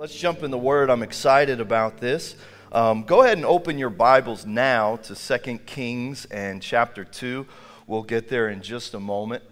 [0.00, 0.88] let's jump in the Word.
[0.88, 2.34] I'm excited about this.
[2.72, 7.46] Um, go ahead and open your Bibles now to 2 Kings and chapter 2.
[7.86, 9.42] We'll get there in just a moment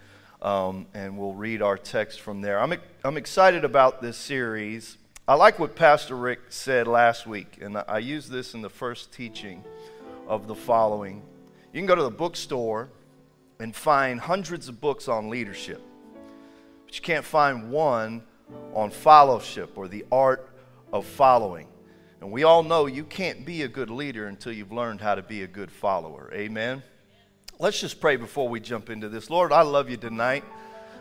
[0.41, 2.59] um, and we'll read our text from there.
[2.61, 2.73] I'm,
[3.05, 4.97] I'm excited about this series.
[5.29, 9.13] I like what Pastor Rick said last week, and I used this in the first
[9.13, 9.63] teaching
[10.27, 11.21] of the following.
[11.75, 12.89] You can go to the bookstore
[13.61, 15.83] and find hundreds of books on leadership,
[16.87, 18.23] but you can't find one
[18.75, 20.49] on fellowship or the art
[20.93, 21.69] of following.
[22.21, 25.23] And we all know you can't be a good leader until you've learned how to
[25.23, 26.31] be a good follower.
[26.35, 26.83] Amen.
[27.61, 29.31] Let's just pray before we jump into this.
[29.31, 30.45] Lord, I love you tonight.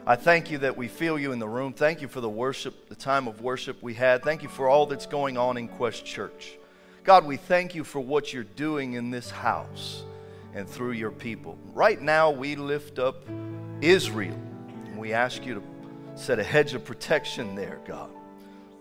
[0.06, 1.74] I thank you that we feel you in the room.
[1.74, 4.24] Thank you for the worship, the time of worship we had.
[4.24, 6.58] Thank you for all that's going on in Quest Church.
[7.04, 10.04] God, we thank you for what you're doing in this house
[10.54, 11.58] and through your people.
[11.74, 13.24] Right now, we lift up
[13.82, 14.38] Israel.
[14.86, 15.62] And we ask you to
[16.18, 18.10] set a hedge of protection there, God.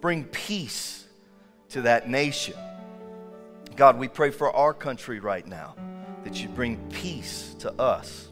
[0.01, 1.07] Bring peace
[1.71, 2.55] to that nation.
[3.77, 5.75] God, we pray for our country right now
[6.25, 8.31] that you'd bring peace to us,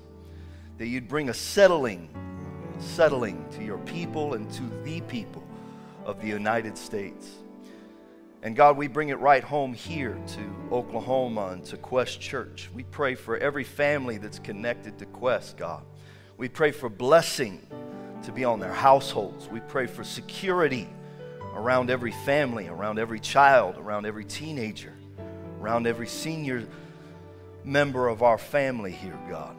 [0.78, 2.08] that you'd bring a settling,
[2.78, 5.44] settling to your people and to the people
[6.04, 7.28] of the United States.
[8.42, 12.70] And God, we bring it right home here to Oklahoma and to Quest Church.
[12.74, 15.82] We pray for every family that's connected to Quest, God.
[16.36, 17.66] We pray for blessing
[18.24, 19.48] to be on their households.
[19.48, 20.88] We pray for security
[21.54, 24.92] around every family, around every child, around every teenager,
[25.60, 26.66] around every senior
[27.64, 29.56] member of our family here, God.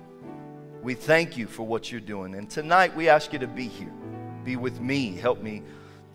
[0.83, 2.35] We thank you for what you're doing.
[2.35, 3.91] And tonight we ask you to be here.
[4.43, 5.15] Be with me.
[5.15, 5.63] Help me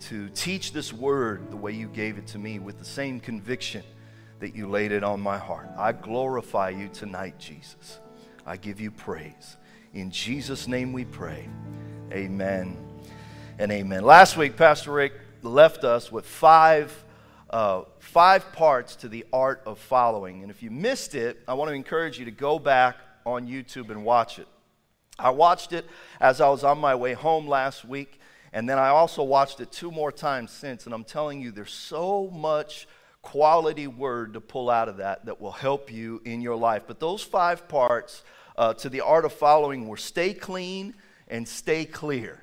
[0.01, 3.83] to teach this word the way you gave it to me with the same conviction
[4.39, 5.67] that you laid it on my heart.
[5.77, 7.99] I glorify you tonight, Jesus.
[8.45, 9.57] I give you praise.
[9.93, 11.47] In Jesus' name we pray.
[12.11, 12.75] Amen
[13.57, 14.03] and amen.
[14.03, 16.93] Last week, Pastor Rick left us with five,
[17.49, 20.41] uh, five parts to the art of following.
[20.41, 23.91] And if you missed it, I want to encourage you to go back on YouTube
[23.91, 24.47] and watch it.
[25.17, 25.85] I watched it
[26.19, 28.19] as I was on my way home last week,
[28.51, 30.85] and then I also watched it two more times since.
[30.85, 32.89] And I'm telling you, there's so much
[33.21, 36.83] quality word to pull out of that that will help you in your life.
[36.87, 38.23] But those five parts
[38.57, 40.93] uh, to the art of following were stay clean
[41.31, 42.39] and stay clear.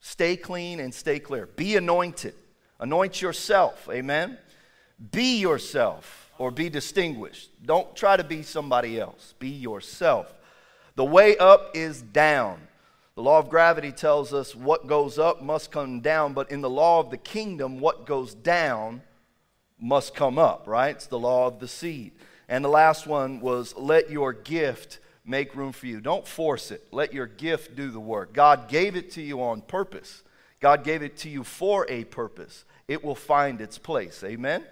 [0.00, 1.46] Stay clean and stay clear.
[1.46, 2.34] Be anointed.
[2.80, 3.88] Anoint yourself.
[3.92, 4.36] Amen.
[5.12, 7.50] Be yourself or be distinguished.
[7.64, 9.34] Don't try to be somebody else.
[9.38, 10.34] Be yourself.
[10.96, 12.60] The way up is down.
[13.14, 16.70] The law of gravity tells us what goes up must come down, but in the
[16.70, 19.02] law of the kingdom, what goes down
[19.78, 20.96] must come up, right?
[20.96, 22.12] It's the law of the seed.
[22.48, 26.00] And the last one was let your gift make room for you.
[26.00, 26.86] Don't force it.
[26.90, 28.32] Let your gift do the work.
[28.32, 30.22] God gave it to you on purpose,
[30.60, 32.64] God gave it to you for a purpose.
[32.88, 34.22] It will find its place.
[34.24, 34.64] Amen?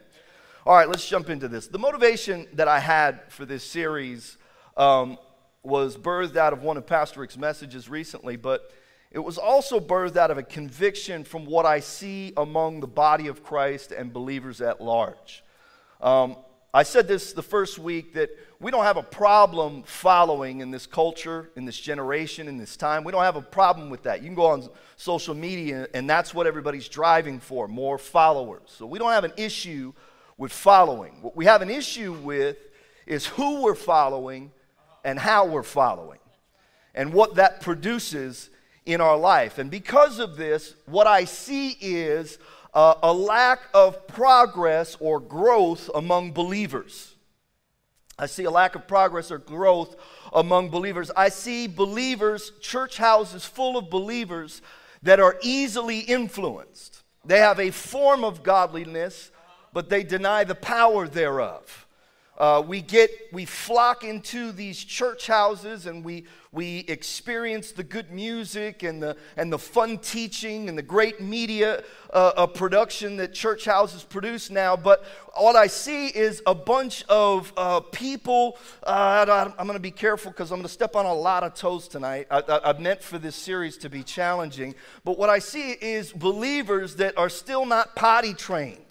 [0.67, 1.69] All right, let's jump into this.
[1.69, 4.37] The motivation that I had for this series
[4.77, 5.17] um,
[5.63, 8.71] was birthed out of one of Pastor Rick's messages recently, but
[9.11, 13.27] it was also birthed out of a conviction from what I see among the body
[13.27, 15.43] of Christ and believers at large.
[16.01, 16.37] Um,
[16.73, 20.87] I said this the first week that we don't have a problem following in this
[20.87, 23.03] culture, in this generation, in this time.
[23.03, 24.23] We don't have a problem with that.
[24.23, 28.63] You can go on social media, and that's what everybody's driving for more followers.
[28.67, 29.93] So we don't have an issue
[30.39, 31.21] with following.
[31.23, 32.57] What we have an issue with
[33.05, 34.53] is who we're following
[35.03, 36.21] and how we're following,
[36.95, 38.49] and what that produces
[38.87, 39.59] in our life.
[39.59, 42.39] And because of this, what I see is
[42.75, 47.15] uh, a lack of progress or growth among believers.
[48.19, 49.97] I see a lack of progress or growth
[50.33, 51.11] among believers.
[51.17, 54.61] I see believers, church houses full of believers
[55.03, 57.03] that are easily influenced.
[57.25, 59.31] They have a form of godliness,
[59.73, 61.87] but they deny the power thereof.
[62.41, 68.11] Uh, we get, we flock into these church houses and we, we experience the good
[68.11, 71.85] music and the, and the fun teaching and the great media
[72.15, 74.75] uh, production that church houses produce now.
[74.75, 75.05] But
[75.37, 78.57] what I see is a bunch of uh, people.
[78.83, 81.53] Uh, I'm going to be careful because I'm going to step on a lot of
[81.53, 82.27] toes tonight.
[82.31, 84.75] I, I, I meant for this series to be challenging.
[85.05, 88.90] But what I see is believers that are still not potty trained.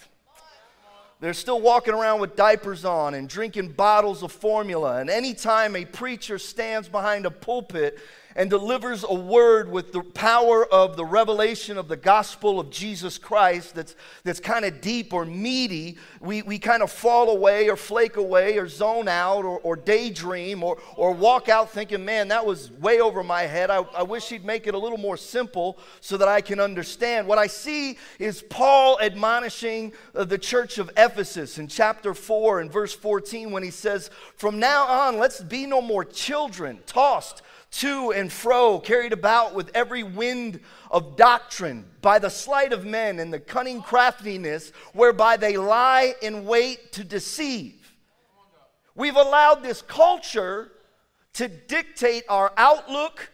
[1.21, 5.01] They're still walking around with diapers on and drinking bottles of formula.
[5.01, 7.99] And anytime a preacher stands behind a pulpit
[8.39, 13.17] and delivers a word with the power of the revelation of the gospel of Jesus
[13.17, 17.75] Christ that's, that's kind of deep or meaty, we, we kind of fall away or
[17.75, 22.45] flake away or zone out or, or daydream or, or walk out thinking, man, that
[22.45, 23.69] was way over my head.
[23.69, 27.27] I, I wish he'd make it a little more simple so that I can understand.
[27.27, 32.71] What I see is Paul admonishing uh, the church of Ephesus in chapter 4 and
[32.71, 37.41] verse 14 when he says, From now on, let's be no more children, tossed
[37.71, 43.19] to and fro, carried about with every wind of doctrine, by the sleight of men
[43.19, 47.75] and the cunning craftiness whereby they lie in wait to deceive.
[48.95, 50.71] We've allowed this culture
[51.33, 53.29] to dictate our outlook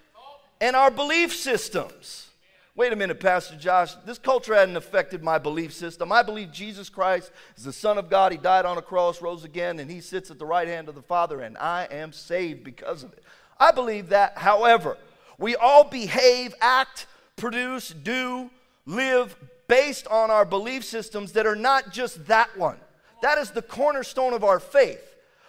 [0.61, 2.29] and our belief systems.
[2.75, 3.95] Wait a minute, Pastor Josh.
[4.05, 6.11] This culture hadn't affected my belief system.
[6.11, 8.33] I believe Jesus Christ is the Son of God.
[8.33, 10.95] He died on a cross, rose again, and He sits at the right hand of
[10.95, 13.23] the Father, and I am saved because of it.
[13.57, 14.37] I believe that.
[14.37, 14.97] However,
[15.37, 18.49] we all behave, act, produce, do,
[18.85, 19.35] live
[19.67, 22.77] based on our belief systems that are not just that one.
[23.21, 25.01] That is the cornerstone of our faith.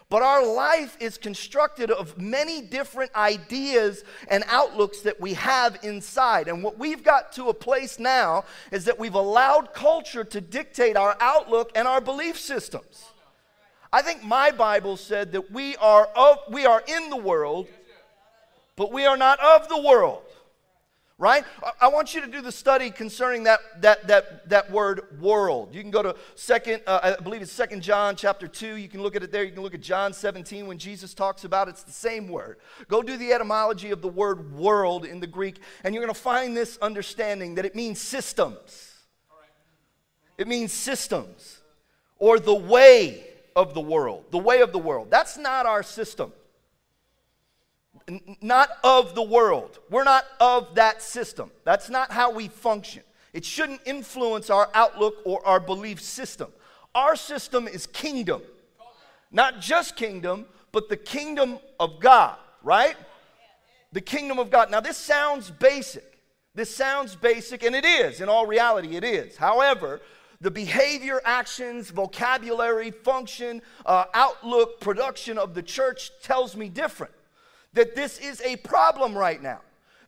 [0.09, 6.47] But our life is constructed of many different ideas and outlooks that we have inside.
[6.47, 10.97] And what we've got to a place now is that we've allowed culture to dictate
[10.97, 13.07] our outlook and our belief systems.
[13.93, 17.67] I think my Bible said that we are of we are in the world,
[18.77, 20.23] but we are not of the world.
[21.19, 21.45] Right?
[21.81, 25.75] I want you to do the study concerning that, that, that, that word world.
[25.75, 28.77] You can go to second, uh, I believe it's second John chapter 2.
[28.77, 29.43] You can look at it there.
[29.43, 31.71] You can look at John 17 when Jesus talks about it.
[31.71, 32.59] It's the same word.
[32.89, 36.21] Go do the etymology of the word world in the Greek, and you're going to
[36.21, 38.93] find this understanding that it means systems.
[40.37, 41.63] It means systems
[42.19, 44.27] or the way of the world.
[44.33, 45.11] The way of the world.
[45.11, 46.31] That's not our system
[48.41, 49.79] not of the world.
[49.91, 51.51] We're not of that system.
[51.65, 53.03] That's not how we function.
[53.33, 56.51] It shouldn't influence our outlook or our belief system.
[56.95, 58.43] Our system is kingdom.
[59.31, 62.97] Not just kingdom, but the kingdom of God, right?
[63.93, 64.71] The kingdom of God.
[64.71, 66.19] Now, this sounds basic.
[66.55, 68.21] This sounds basic, and it is.
[68.21, 69.37] In all reality, it is.
[69.37, 70.01] However,
[70.41, 77.13] the behavior, actions, vocabulary, function, uh, outlook, production of the church tells me different
[77.77, 79.61] that this is a problem right now.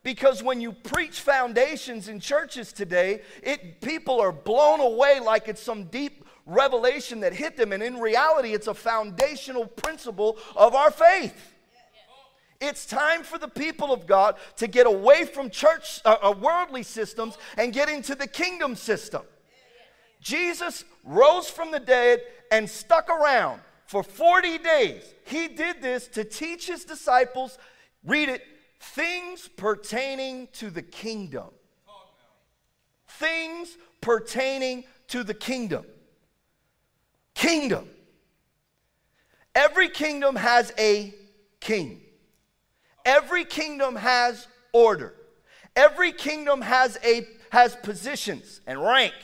[0.03, 5.63] Because when you preach foundations in churches today, it, people are blown away like it's
[5.63, 7.73] some deep revelation that hit them.
[7.73, 11.55] And in reality, it's a foundational principle of our faith.
[12.61, 16.83] It's time for the people of God to get away from church, uh, uh worldly
[16.83, 19.23] systems, and get into the kingdom system.
[20.21, 25.03] Jesus rose from the dead and stuck around for 40 days.
[25.25, 27.59] He did this to teach his disciples,
[28.05, 28.43] read it,
[28.79, 31.49] things pertaining to the kingdom.
[33.09, 35.87] Things pertaining to the kingdom.
[37.35, 37.89] Kingdom.
[39.55, 41.15] Every kingdom has a
[41.59, 42.03] king.
[43.07, 45.15] Every kingdom has order.
[45.75, 49.15] Every kingdom has a has positions and rank.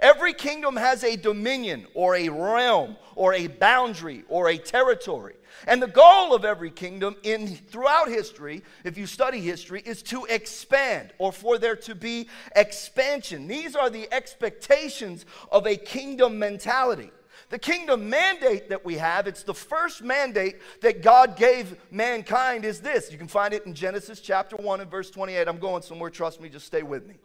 [0.00, 5.34] Every kingdom has a dominion or a realm or a boundary or a territory.
[5.66, 10.24] And the goal of every kingdom in throughout history, if you study history, is to
[10.24, 13.46] expand or for there to be expansion.
[13.46, 17.10] These are the expectations of a kingdom mentality.
[17.50, 22.80] The kingdom mandate that we have, it's the first mandate that God gave mankind is
[22.80, 23.10] this.
[23.10, 25.48] You can find it in Genesis chapter 1 and verse 28.
[25.48, 27.16] I'm going somewhere, trust me, just stay with me.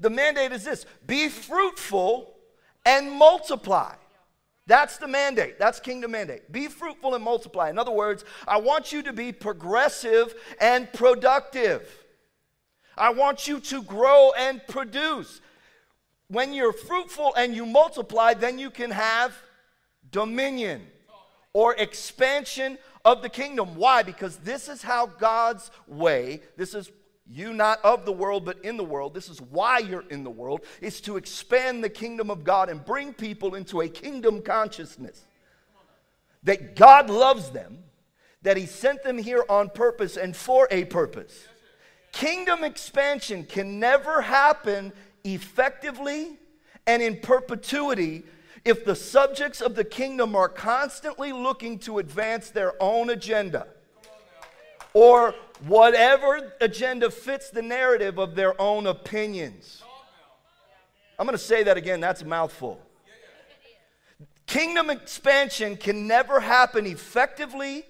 [0.00, 2.34] The mandate is this be fruitful
[2.84, 3.94] and multiply.
[4.66, 5.58] That's the mandate.
[5.58, 6.50] That's kingdom mandate.
[6.50, 7.70] Be fruitful and multiply.
[7.70, 11.88] In other words, I want you to be progressive and productive.
[12.98, 15.40] I want you to grow and produce.
[16.28, 19.32] When you're fruitful and you multiply, then you can have
[20.10, 20.86] dominion
[21.52, 23.76] or expansion of the kingdom.
[23.76, 24.02] Why?
[24.02, 26.90] Because this is how God's way, this is
[27.28, 29.14] you not of the world but in the world.
[29.14, 32.84] This is why you're in the world is to expand the kingdom of god and
[32.84, 35.26] bring people into a kingdom consciousness.
[36.44, 37.78] That god loves them
[38.42, 41.46] that he sent them here on purpose and for a purpose.
[42.12, 44.92] Kingdom expansion can never happen
[45.24, 46.38] effectively
[46.86, 48.22] and in perpetuity
[48.64, 53.66] if the subjects of the kingdom are constantly looking to advance their own agenda
[54.96, 55.34] or
[55.66, 59.82] whatever agenda fits the narrative of their own opinions.
[61.18, 62.80] I'm going to say that again, that's a mouthful.
[64.46, 67.84] Kingdom expansion can never happen effectively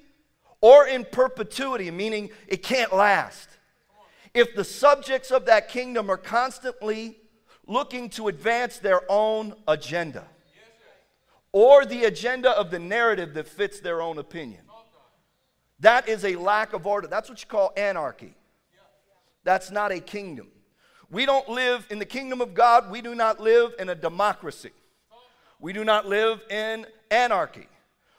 [0.60, 3.50] or in perpetuity, meaning it can't last.
[4.34, 7.16] if the subjects of that kingdom are constantly
[7.68, 10.24] looking to advance their own agenda
[11.52, 14.65] or the agenda of the narrative that fits their own opinion.
[15.80, 17.06] That is a lack of order.
[17.06, 18.34] That's what you call anarchy.
[19.44, 20.48] That's not a kingdom.
[21.10, 24.72] We don't live in the kingdom of God, we do not live in a democracy.
[25.60, 27.68] We do not live in anarchy.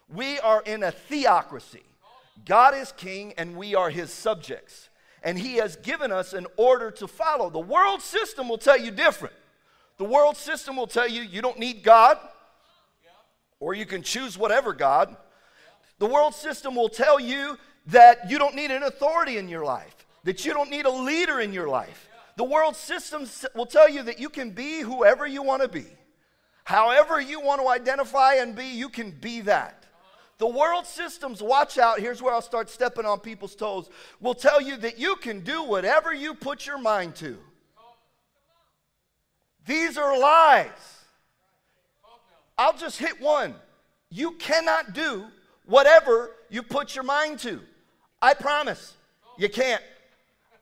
[0.10, 1.84] We are in a theocracy.
[2.46, 4.90] God is king and we are his subjects.
[5.22, 7.50] And he has given us an order to follow.
[7.50, 9.34] The world system will tell you different.
[9.98, 12.18] The world system will tell you you don't need God,
[13.60, 15.18] or you can choose whatever God.
[16.00, 20.06] The world system will tell you that you don't need an authority in your life,
[20.24, 22.08] that you don't need a leader in your life.
[22.36, 23.26] The world system
[23.56, 25.86] will tell you that you can be whoever you want to be.
[26.64, 29.86] However, you want to identify and be, you can be that.
[30.38, 33.90] The world systems, watch out, here's where I'll start stepping on people's toes,
[34.20, 37.38] will tell you that you can do whatever you put your mind to.
[39.66, 40.70] These are lies.
[42.58, 43.56] I'll just hit one.
[44.10, 45.26] You cannot do
[45.68, 47.62] whatever you put your mind to.
[48.22, 48.96] I promise.
[49.38, 49.84] You can't.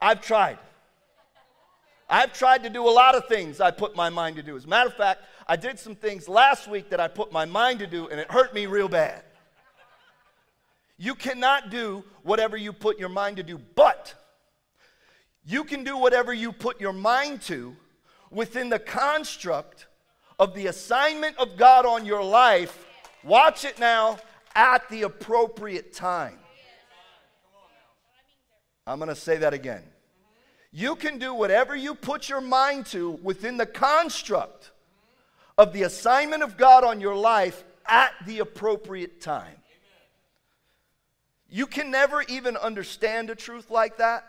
[0.02, 0.58] I've tried.
[2.10, 4.56] I've tried to do a lot of things I put my mind to do.
[4.56, 7.46] As a matter of fact, I did some things last week that I put my
[7.46, 9.24] mind to do, and it hurt me real bad.
[10.98, 14.14] You cannot do whatever you put your mind to do, but
[15.46, 17.76] you can do whatever you put your mind to
[18.32, 19.88] within the construct
[20.40, 22.86] of the assignment of God on your life,
[23.24, 24.18] watch it now,
[24.56, 26.40] at the appropriate time.
[28.88, 29.84] I'm going to say that again.
[30.72, 34.72] You can do whatever you put your mind to within the construct
[35.58, 39.56] of the assignment of God on your life at the appropriate time.
[41.50, 44.26] You can never even understand a truth like that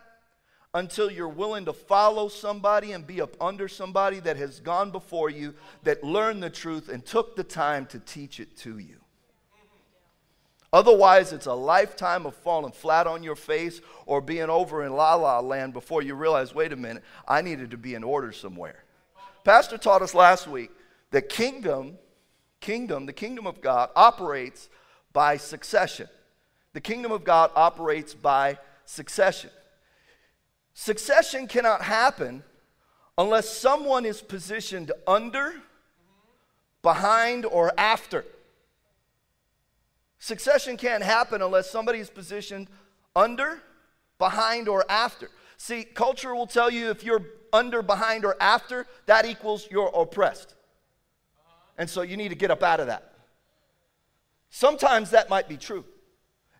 [0.74, 5.30] until you're willing to follow somebody and be up under somebody that has gone before
[5.30, 8.96] you, that learned the truth and took the time to teach it to you.
[10.76, 15.14] Otherwise, it's a lifetime of falling flat on your face or being over in la
[15.14, 18.84] la land before you realize, wait a minute, I needed to be in order somewhere.
[19.42, 20.70] Pastor taught us last week
[21.12, 21.96] that kingdom,
[22.60, 24.68] kingdom, the kingdom of God operates
[25.14, 26.10] by succession.
[26.74, 29.48] The kingdom of God operates by succession.
[30.74, 32.42] Succession cannot happen
[33.16, 35.54] unless someone is positioned under,
[36.82, 38.26] behind, or after.
[40.18, 42.68] Succession can't happen unless somebody is positioned
[43.14, 43.60] under,
[44.18, 45.30] behind, or after.
[45.56, 50.54] See, culture will tell you if you're under, behind, or after, that equals you're oppressed.
[51.78, 53.12] And so you need to get up out of that.
[54.50, 55.84] Sometimes that might be true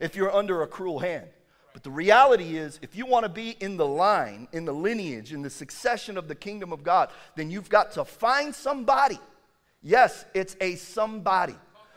[0.01, 1.29] if you're under a cruel hand.
[1.73, 5.33] But the reality is, if you want to be in the line, in the lineage,
[5.33, 9.19] in the succession of the kingdom of God, then you've got to find somebody.
[9.83, 11.55] Yes, it's a somebody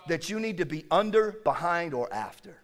[0.07, 2.57] that you need to be under, behind, or after.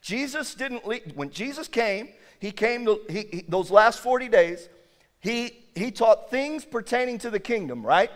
[0.00, 1.12] Jesus didn't leave.
[1.14, 2.08] When Jesus came,
[2.40, 4.68] he came to, he, he, those last 40 days,
[5.20, 8.10] he, he taught things pertaining to the kingdom, right?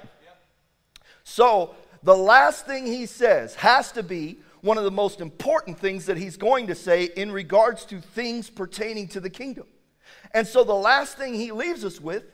[1.22, 6.06] So the last thing he says has to be one of the most important things
[6.06, 9.66] that he's going to say in regards to things pertaining to the kingdom.
[10.34, 12.25] And so the last thing he leaves us with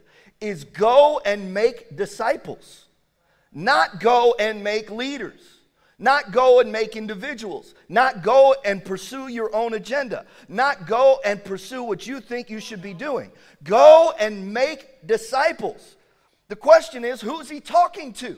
[0.41, 2.87] is go and make disciples,
[3.53, 5.41] not go and make leaders.
[6.03, 7.77] Not go and make individuals.
[7.89, 10.27] Not go and pursue your own agenda.
[10.49, 13.31] Not go and pursue what you think you should be doing.
[13.63, 15.95] Go and make disciples.
[16.49, 18.37] The question is who's he talking to?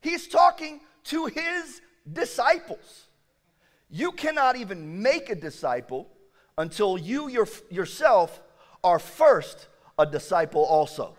[0.00, 1.80] He's talking to his
[2.10, 3.08] disciples.
[3.90, 6.08] You cannot even make a disciple
[6.56, 8.40] until you your, yourself
[8.84, 9.66] are first
[9.98, 11.16] a disciple also.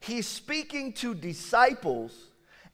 [0.00, 2.25] He's speaking to disciples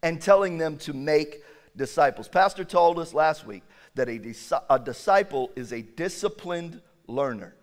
[0.02, 1.42] and telling them to make
[1.76, 2.28] disciples.
[2.28, 3.62] Pastor told us last week
[3.94, 4.34] that a,
[4.70, 7.54] a disciple is a disciplined learner.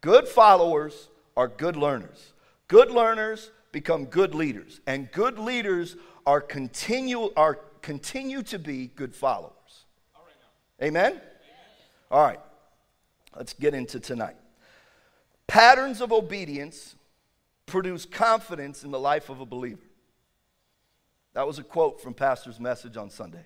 [0.00, 2.32] Good followers are good learners.
[2.68, 5.96] Good learners become good leaders, and good leaders
[6.26, 9.52] are continue are continue to be good followers.
[10.82, 11.12] Amen?
[11.12, 11.22] Amen?
[12.10, 12.40] All right,
[13.36, 14.36] let's get into tonight.
[15.46, 16.96] Patterns of obedience
[17.66, 19.85] produce confidence in the life of a believer.
[21.36, 23.44] That was a quote from Pastor's message on Sunday.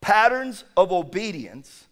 [0.00, 1.88] Patterns of obedience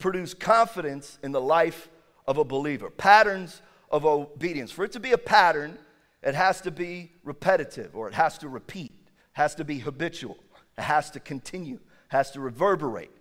[0.00, 1.88] produce confidence in the life
[2.26, 2.90] of a believer.
[2.90, 4.72] Patterns of obedience.
[4.72, 5.78] For it to be a pattern,
[6.20, 8.90] it has to be repetitive or it has to repeat,
[9.34, 10.36] has to be habitual.
[10.76, 13.12] It has to continue, has to reverberate.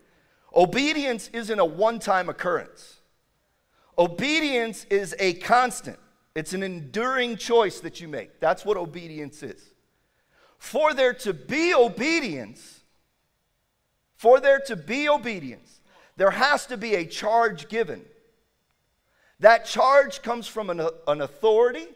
[0.55, 3.01] Obedience isn't a one time occurrence.
[3.99, 5.99] Obedience is a constant,
[6.33, 8.39] it's an enduring choice that you make.
[8.39, 9.74] That's what obedience is.
[10.57, 12.81] For there to be obedience,
[14.15, 15.81] for there to be obedience,
[16.17, 18.03] there has to be a charge given.
[19.39, 21.87] That charge comes from an, an authority,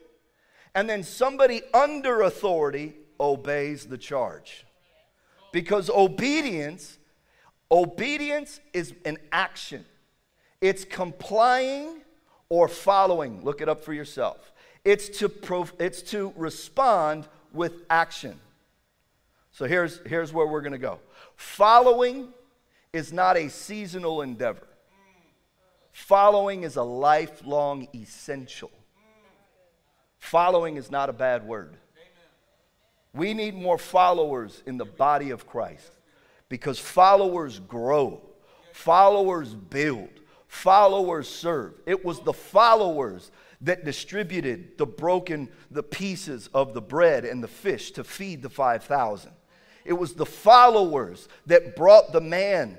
[0.75, 4.65] and then somebody under authority obeys the charge.
[5.51, 6.97] Because obedience,
[7.71, 9.85] obedience is an action.
[10.61, 12.01] It's complying
[12.49, 13.43] or following.
[13.43, 14.51] Look it up for yourself.
[14.83, 15.31] It's to,
[15.79, 18.39] it's to respond with action.
[19.59, 20.99] So here's, here's where we're going to go.
[21.35, 22.29] Following
[22.93, 24.65] is not a seasonal endeavor,
[25.91, 28.71] following is a lifelong essential.
[30.19, 31.75] Following is not a bad word.
[33.13, 35.91] We need more followers in the body of Christ
[36.47, 38.21] because followers grow,
[38.71, 41.73] followers build, followers serve.
[41.85, 47.49] It was the followers that distributed the broken the pieces of the bread and the
[47.49, 49.33] fish to feed the 5000.
[49.89, 52.77] It was the followers that brought the man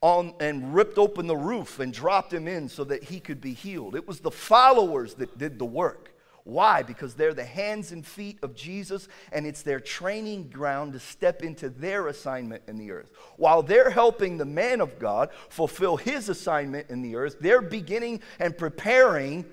[0.00, 3.52] on and ripped open the roof and dropped him in so that he could be
[3.52, 3.94] healed.
[3.94, 6.14] It was the followers that did the work.
[6.44, 6.82] Why?
[6.82, 11.42] Because they're the hands and feet of Jesus, and it's their training ground to step
[11.42, 13.10] into their assignment in the earth.
[13.36, 18.22] While they're helping the man of God fulfill his assignment in the earth, they're beginning
[18.38, 19.44] and preparing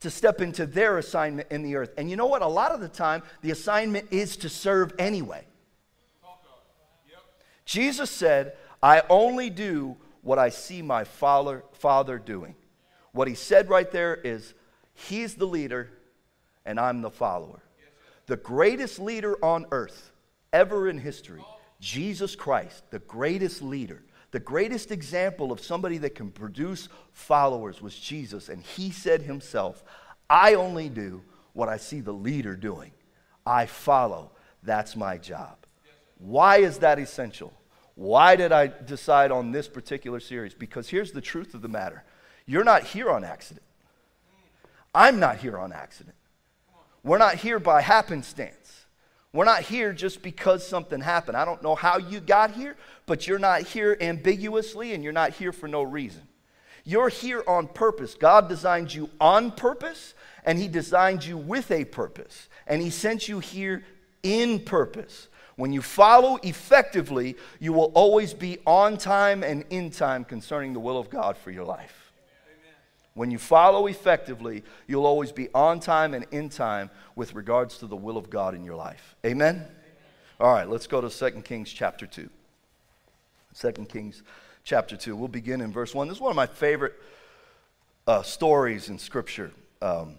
[0.00, 1.92] to step into their assignment in the earth.
[1.98, 2.40] And you know what?
[2.40, 5.44] A lot of the time, the assignment is to serve anyway.
[7.70, 12.56] Jesus said, I only do what I see my father, father doing.
[13.12, 14.54] What he said right there is,
[14.92, 15.88] He's the leader,
[16.66, 17.62] and I'm the follower.
[18.26, 20.10] The greatest leader on earth
[20.52, 21.44] ever in history,
[21.78, 27.96] Jesus Christ, the greatest leader, the greatest example of somebody that can produce followers was
[27.96, 28.48] Jesus.
[28.48, 29.84] And he said himself,
[30.28, 31.22] I only do
[31.52, 32.90] what I see the leader doing.
[33.46, 34.32] I follow.
[34.64, 35.56] That's my job.
[36.18, 37.52] Why is that essential?
[38.00, 40.54] Why did I decide on this particular series?
[40.54, 42.02] Because here's the truth of the matter
[42.46, 43.66] you're not here on accident.
[44.94, 46.16] I'm not here on accident.
[47.04, 48.86] We're not here by happenstance.
[49.34, 51.36] We're not here just because something happened.
[51.36, 55.32] I don't know how you got here, but you're not here ambiguously and you're not
[55.32, 56.22] here for no reason.
[56.84, 58.14] You're here on purpose.
[58.14, 60.14] God designed you on purpose
[60.46, 62.48] and He designed you with a purpose.
[62.66, 63.84] And He sent you here
[64.22, 65.28] in purpose.
[65.60, 70.80] When you follow effectively, you will always be on time and in time concerning the
[70.80, 72.12] will of God for your life.
[73.12, 77.86] When you follow effectively, you'll always be on time and in time with regards to
[77.86, 79.14] the will of God in your life.
[79.22, 79.56] Amen?
[79.56, 79.68] Amen.
[80.40, 82.30] All right, let's go to 2 Kings chapter 2.
[83.58, 84.22] 2 Kings
[84.64, 85.14] chapter 2.
[85.14, 86.08] We'll begin in verse 1.
[86.08, 86.94] This is one of my favorite
[88.06, 89.50] uh, stories in Scripture.
[89.82, 90.14] Um,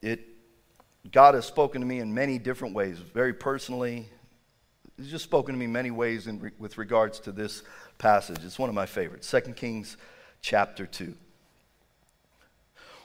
[0.00, 0.26] it,
[1.12, 4.08] God has spoken to me in many different ways, very personally.
[5.02, 7.64] He's just spoken to me many ways in re- with regards to this
[7.98, 8.38] passage.
[8.44, 9.28] It's one of my favorites.
[9.28, 9.96] 2 Kings
[10.42, 11.12] chapter 2.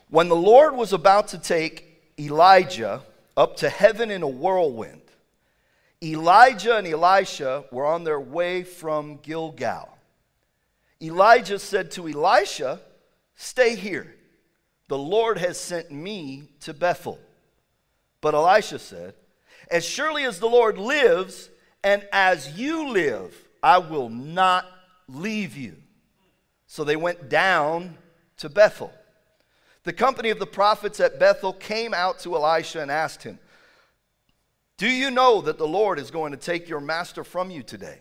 [0.10, 3.02] When the Lord was about to take Elijah
[3.36, 5.02] up to heaven in a whirlwind,
[6.04, 9.90] Elijah and Elisha were on their way from Gilgal.
[11.02, 12.80] Elijah said to Elisha,
[13.36, 14.14] Stay here.
[14.88, 17.18] The Lord has sent me to Bethel.
[18.22, 19.16] But Elisha said,
[19.72, 21.50] As surely as the Lord lives,
[21.84, 24.66] and as you live, I will not
[25.08, 25.76] leave you.
[26.68, 27.98] So they went down
[28.38, 28.94] to Bethel.
[29.84, 33.40] The company of the prophets at Bethel came out to Elisha and asked him,
[34.78, 38.00] Do you know that the Lord is going to take your master from you today?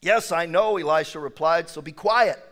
[0.00, 2.42] Yes, I know, Elisha replied, so be quiet.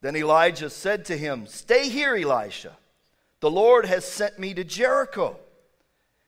[0.00, 2.76] Then Elijah said to him, Stay here, Elisha.
[3.40, 5.36] The Lord has sent me to Jericho.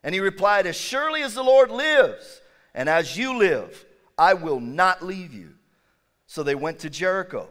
[0.02, 2.40] And he replied, As surely as the Lord lives,
[2.78, 3.84] and as you live,
[4.16, 5.54] I will not leave you.
[6.28, 7.48] So they went to Jericho.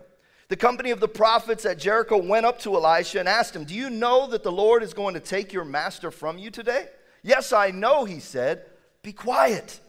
[0.47, 3.75] The company of the prophets at Jericho went up to Elisha and asked him, Do
[3.75, 6.87] you know that the Lord is going to take your master from you today?
[7.23, 8.67] Yes, I know, he said.
[9.03, 9.81] Be quiet.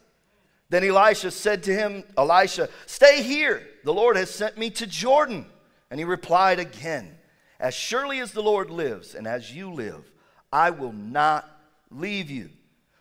[0.71, 3.63] Then Elisha said to him, Elisha, stay here.
[3.85, 5.47] The Lord has sent me to Jordan.
[5.93, 7.17] And he replied again,
[7.61, 10.11] As surely as the Lord lives and as you live,
[10.53, 11.49] I will not
[11.93, 12.51] leave you.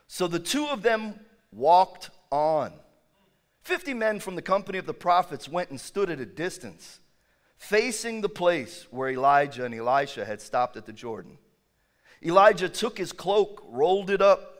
[0.06, 1.19] So the two of them
[1.52, 2.74] walked on.
[3.62, 7.00] Fifty men from the company of the prophets went and stood at a distance
[7.58, 11.38] facing the place where Elijah and Elisha had stopped at the Jordan.
[12.24, 14.54] Elijah took his cloak, rolled it up,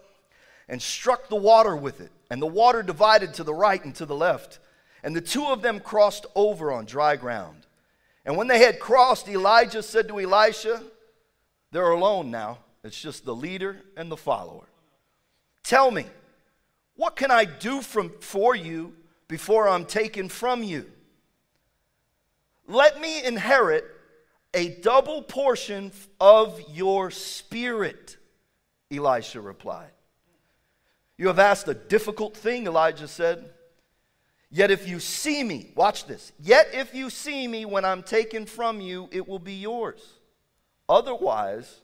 [0.68, 2.12] and struck the water with it.
[2.30, 4.60] And the water divided to the right and to the left.
[5.04, 7.66] And the two of them crossed over on dry ground.
[8.26, 10.84] And when they had crossed, Elijah said to Elisha,
[11.72, 12.60] They're alone now.
[12.84, 14.68] It's just the leader and the follower.
[15.64, 16.06] Tell me,
[16.98, 18.94] what can I do from, for you
[19.28, 20.92] before I'm taken from you?
[22.68, 23.86] Let me inherit
[24.54, 28.18] a double portion of your spirit,
[28.92, 29.92] Elisha replied.
[31.18, 33.52] You have asked a difficult thing, Elijah said.
[34.50, 36.32] Yet if you see me, watch this.
[36.40, 40.02] Yet if you see me when I'm taken from you, it will be yours.
[40.90, 41.82] Otherwise,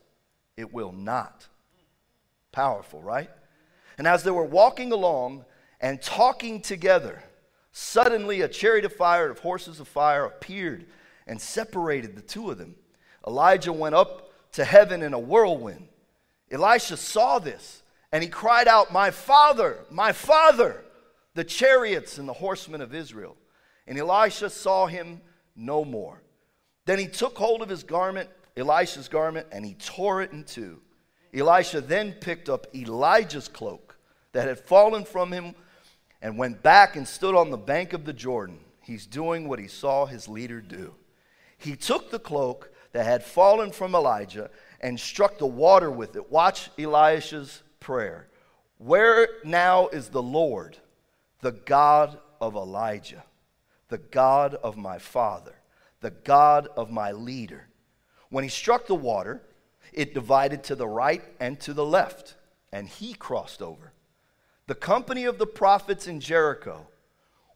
[0.55, 1.47] it will not.
[2.51, 3.29] Powerful, right?
[3.97, 5.45] And as they were walking along
[5.79, 7.23] and talking together,
[7.71, 10.85] suddenly a chariot of fire of horses of fire appeared
[11.27, 12.75] and separated the two of them.
[13.25, 15.87] Elijah went up to heaven in a whirlwind.
[16.51, 20.83] Elisha saw this and he cried out, My father, my father
[21.33, 23.35] the chariots and the horsemen of Israel.
[23.87, 25.21] And Elisha saw him
[25.55, 26.21] no more.
[26.85, 30.79] Then he took hold of his garment, Elisha's garment, and he tore it in two.
[31.33, 33.82] Elisha then picked up Elijah's cloak
[34.33, 35.55] that had fallen from him
[36.21, 38.59] and went back and stood on the bank of the Jordan.
[38.81, 40.93] He's doing what he saw his leader do.
[41.57, 44.49] He took the cloak that had fallen from Elijah
[44.81, 46.29] and struck the water with it.
[46.29, 48.27] Watch Elisha's prayer.
[48.77, 50.77] Where now is the Lord?
[51.43, 53.23] the God of Elijah,
[53.89, 55.53] the God of my father,
[55.99, 57.67] the God of my leader.
[58.29, 59.43] When he struck the water,
[59.91, 62.35] it divided to the right and to the left,
[62.71, 63.91] and he crossed over.
[64.67, 66.87] The company of the prophets in Jericho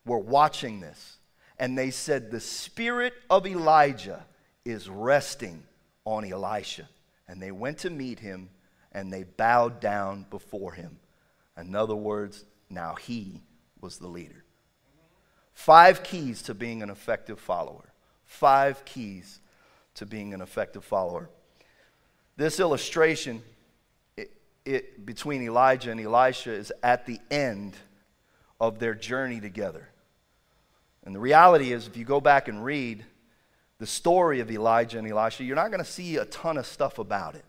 [0.06, 1.18] were watching this,
[1.58, 4.26] and they said, The spirit of Elijah
[4.66, 5.64] is resting
[6.06, 6.88] on Elisha.
[7.28, 8.50] And they went to meet him,
[8.92, 11.00] and they bowed down before him.
[11.58, 13.42] In other words, now he
[13.82, 14.44] was the leader.
[15.54, 17.94] Five keys to being an effective follower.
[18.26, 19.40] Five keys
[19.96, 21.30] to being an effective follower.
[22.36, 23.42] This illustration
[24.68, 27.76] it, between Elijah and Elisha is at the end
[28.60, 29.88] of their journey together.
[31.04, 33.06] And the reality is, if you go back and read
[33.80, 37.00] the story of Elijah and Elisha, you're not going to see a ton of stuff
[37.00, 37.46] about it.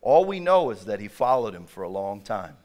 [0.00, 2.56] All we know is that he followed him for a long time.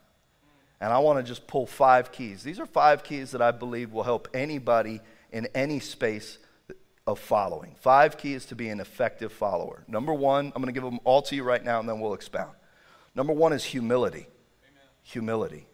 [0.80, 2.42] And I want to just pull five keys.
[2.42, 6.38] These are five keys that I believe will help anybody in any space
[7.06, 7.76] of following.
[7.78, 9.84] Five keys to be an effective follower.
[9.86, 12.14] Number one, I'm going to give them all to you right now and then we'll
[12.14, 12.52] expound.
[13.14, 14.26] Number one is humility.
[14.62, 14.82] Amen.
[15.02, 15.66] Humility.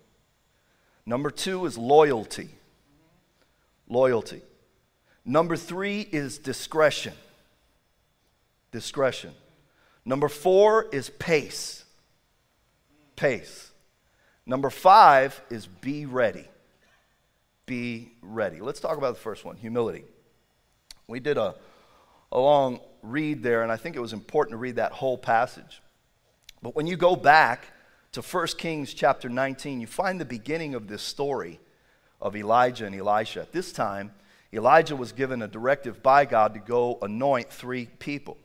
[1.04, 2.44] Number two is loyalty.
[2.44, 3.94] Mm-hmm.
[3.94, 4.42] Loyalty.
[5.24, 7.14] Number three is discretion.
[8.72, 9.32] Discretion.
[10.04, 11.84] Number four is pace.
[13.16, 13.72] Pace.
[14.46, 16.46] Number five is be ready.
[17.66, 18.60] Be ready.
[18.60, 20.04] Let's talk about the first one humility.
[21.08, 21.56] We did a,
[22.30, 25.82] a long read there, and I think it was important to read that whole passage.
[26.62, 27.66] But when you go back
[28.12, 31.60] to 1 Kings chapter 19, you find the beginning of this story
[32.20, 33.40] of Elijah and Elisha.
[33.40, 34.12] At this time,
[34.52, 38.38] Elijah was given a directive by God to go anoint three people.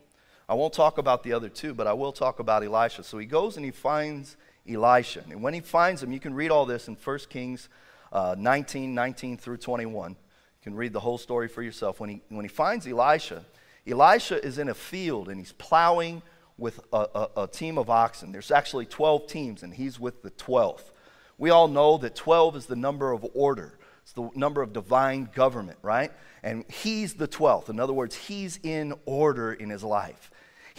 [0.50, 3.04] I won't talk about the other two, but I will talk about Elisha.
[3.04, 4.36] So he goes and he finds
[4.69, 5.24] Elisha.
[5.30, 7.69] And when he finds him, you can read all this in 1 Kings
[8.12, 10.12] uh, 19, 19 through 21.
[10.12, 10.17] You
[10.62, 12.02] can read the whole story for yourself.
[12.02, 13.45] When he, when he finds Elisha,
[13.88, 16.21] Elisha is in a field and he's plowing
[16.62, 18.32] with a, a, a team of oxen.
[18.32, 20.91] There's actually 12 teams, and he's with the 12th.
[21.38, 23.78] We all know that 12 is the number of order.
[24.04, 26.12] It's the number of divine government, right?
[26.43, 27.69] And he's the 12th.
[27.69, 30.31] In other words, he's in order in his life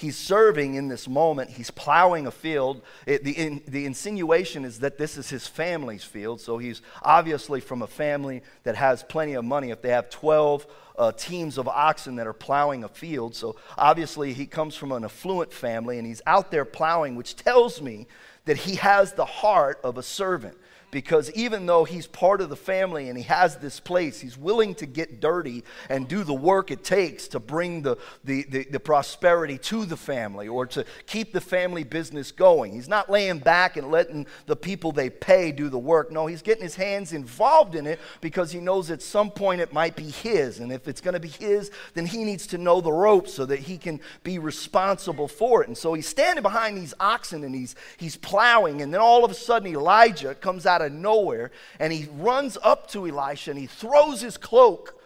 [0.02, 1.48] he's serving in this moment.
[1.48, 2.82] He's plowing a field.
[3.06, 6.40] It, the, in, the insinuation is that this is his family's field.
[6.40, 9.70] So he's obviously from a family that has plenty of money.
[9.70, 10.66] If they have 12
[10.98, 15.04] uh, teams of oxen that are plowing a field, so obviously he comes from an
[15.04, 18.08] affluent family and he's out there plowing, which tells me
[18.44, 20.58] that he has the heart of a servant
[20.92, 24.74] because even though he's part of the family and he has this place, he's willing
[24.74, 28.78] to get dirty and do the work it takes to bring the, the, the, the,
[28.78, 32.72] prosperity to the family or to keep the family business going.
[32.74, 36.12] He's not laying back and letting the people they pay do the work.
[36.12, 39.72] No, he's getting his hands involved in it because he knows at some point it
[39.72, 40.58] might be his.
[40.58, 43.46] And if it's going to be his, then he needs to know the ropes so
[43.46, 45.68] that he can be responsible for it.
[45.68, 48.82] And so he's standing behind these oxen and he's, he's plowing.
[48.82, 52.88] And then all of a sudden, Elijah comes out of nowhere and he runs up
[52.90, 54.98] to Elisha and he throws his cloak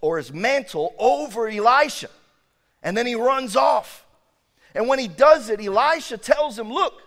[0.00, 2.08] or his mantle over Elisha.
[2.82, 4.06] And then he runs off.
[4.74, 7.02] And when he does it, Elisha tells him, Look,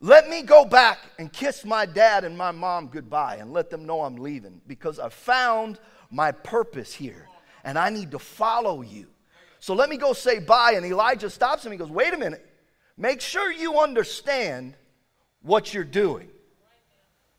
[0.00, 3.84] let me go back and kiss my dad and my mom goodbye and let them
[3.86, 5.78] know I'm leaving because I found
[6.10, 7.28] my purpose here
[7.64, 9.06] and I need to follow you.
[9.60, 10.74] So let me go say bye.
[10.76, 11.72] And Elijah stops him.
[11.72, 12.44] He goes, Wait a minute.
[12.96, 14.74] Make sure you understand
[15.42, 16.28] what you're doing.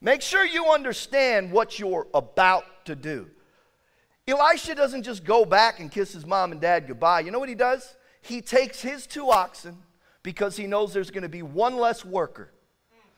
[0.05, 3.27] Make sure you understand what you're about to do.
[4.27, 7.21] Elisha doesn't just go back and kiss his mom and dad goodbye.
[7.21, 7.95] You know what he does?
[8.21, 9.79] He takes his two oxen
[10.21, 12.51] because he knows there's going to be one less worker.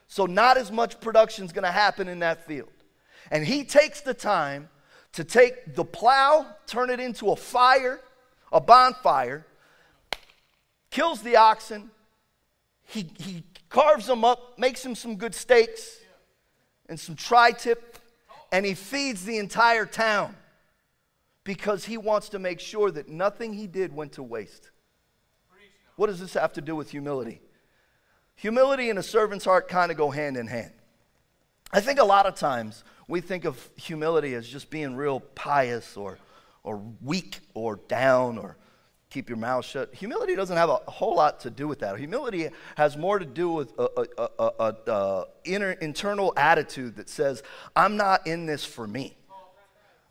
[0.07, 2.71] So, not as much production is going to happen in that field.
[3.31, 4.69] And he takes the time
[5.11, 7.99] to take the plow, turn it into a fire,
[8.53, 9.45] a bonfire,
[10.89, 11.91] kills the oxen,
[12.85, 15.99] he, he carves them up, makes him some good steaks
[16.89, 17.97] and some tri tip,
[18.51, 20.35] and he feeds the entire town
[21.43, 24.69] because he wants to make sure that nothing he did went to waste.
[25.95, 27.41] What does this have to do with humility?
[28.35, 30.71] Humility and a servant's heart kind of go hand in hand.
[31.73, 35.97] I think a lot of times we think of humility as just being real pious
[35.97, 36.19] or,
[36.63, 38.57] or weak or down or
[39.17, 39.91] keep your mouth shut.
[39.95, 41.97] Humility doesn't have a whole lot to do with that.
[41.97, 47.41] Humility has more to do with a, a, a, a inner, internal attitude that says,
[47.75, 49.17] I'm not in this for me.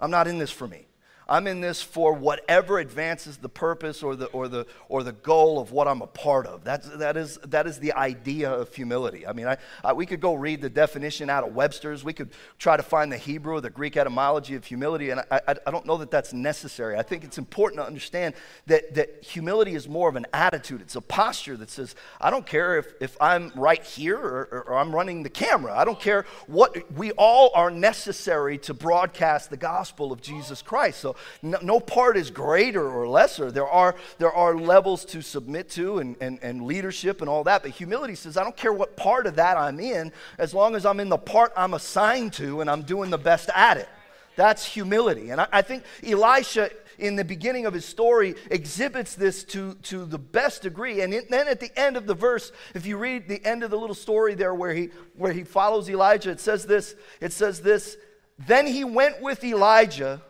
[0.00, 0.86] I'm not in this for me.
[1.28, 5.58] I'm in this for whatever advances the purpose or the, or the, or the goal
[5.58, 6.62] of what I'm a part of.
[6.62, 9.26] That's, that, is, that is the idea of humility.
[9.26, 12.04] I mean, I, I, we could go read the definition out of Webster's.
[12.04, 15.40] We could try to find the Hebrew or the Greek etymology of humility, and I,
[15.48, 16.96] I, I don't know that that's necessary.
[16.96, 18.34] I think it's important to understand
[18.66, 20.80] that, that humility is more of an attitude.
[20.80, 24.62] It's a posture that says, I don't care if, if I'm right here or, or,
[24.68, 25.76] or I'm running the camera.
[25.76, 31.00] I don't care what, we all are necessary to broadcast the gospel of Jesus Christ.
[31.42, 33.50] No, no, part is greater or lesser.
[33.50, 37.62] There are, there are levels to submit to and, and, and leadership and all that.
[37.62, 40.86] But humility says, I don't care what part of that I'm in, as long as
[40.86, 43.88] I'm in the part I'm assigned to and I'm doing the best at it.
[44.36, 45.30] That's humility.
[45.30, 50.04] And I, I think Elisha in the beginning of his story exhibits this to, to
[50.04, 51.00] the best degree.
[51.02, 53.78] And then at the end of the verse, if you read the end of the
[53.78, 57.96] little story there where he, where he follows Elijah, it says this, it says this,
[58.38, 60.22] then he went with Elijah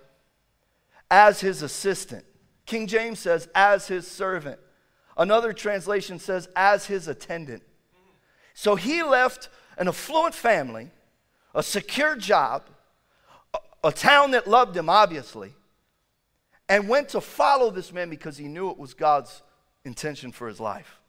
[1.11, 2.25] as his assistant.
[2.67, 4.59] King James says, as his servant.
[5.17, 7.63] Another translation says, as his attendant.
[8.55, 10.91] So he left an affluent family,
[11.55, 12.65] a secure job,
[13.55, 15.55] a, a town that loved him, obviously,
[16.69, 19.43] and went to follow this man because he knew it was God's
[19.85, 21.01] intention for his life.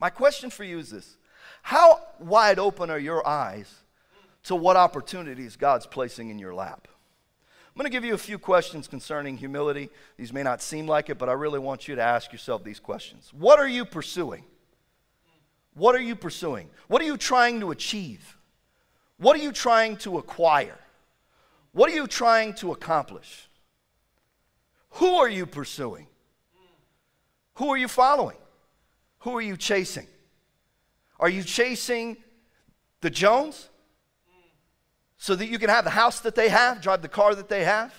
[0.00, 1.16] My question for you is this
[1.62, 3.72] How wide open are your eyes
[4.44, 6.88] to what opportunities God's placing in your lap?
[7.78, 9.88] I'm going to give you a few questions concerning humility.
[10.16, 12.80] These may not seem like it, but I really want you to ask yourself these
[12.80, 13.30] questions.
[13.32, 14.42] What are you pursuing?
[15.74, 16.70] What are you pursuing?
[16.88, 18.36] What are you trying to achieve?
[19.18, 20.76] What are you trying to acquire?
[21.70, 23.48] What are you trying to accomplish?
[24.94, 26.08] Who are you pursuing?
[27.58, 28.38] Who are you following?
[29.20, 30.08] Who are you chasing?
[31.20, 32.16] Are you chasing
[33.02, 33.68] the Jones?
[35.18, 37.64] So that you can have the house that they have, drive the car that they
[37.64, 37.92] have?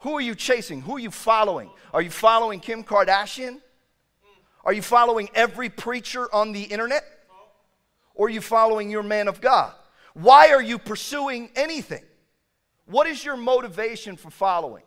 [0.00, 0.82] Who are you chasing?
[0.82, 1.70] Who are you following?
[1.92, 3.60] Are you following Kim Kardashian?
[4.64, 7.04] Are you following every preacher on the internet?
[8.14, 9.72] Or are you following your man of God?
[10.14, 12.04] Why are you pursuing anything?
[12.84, 14.82] What is your motivation for following?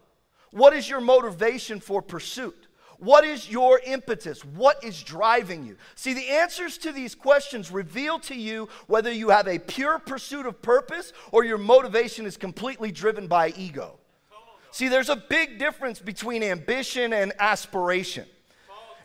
[0.52, 2.64] What is your motivation for pursuit?
[2.98, 4.44] What is your impetus?
[4.44, 5.78] What is driving you?
[5.96, 10.46] See, the answers to these questions reveal to you whether you have a pure pursuit
[10.46, 14.00] of purpose or your motivation is completely driven by ego.
[14.72, 18.26] See, there's a big difference between ambition and aspiration.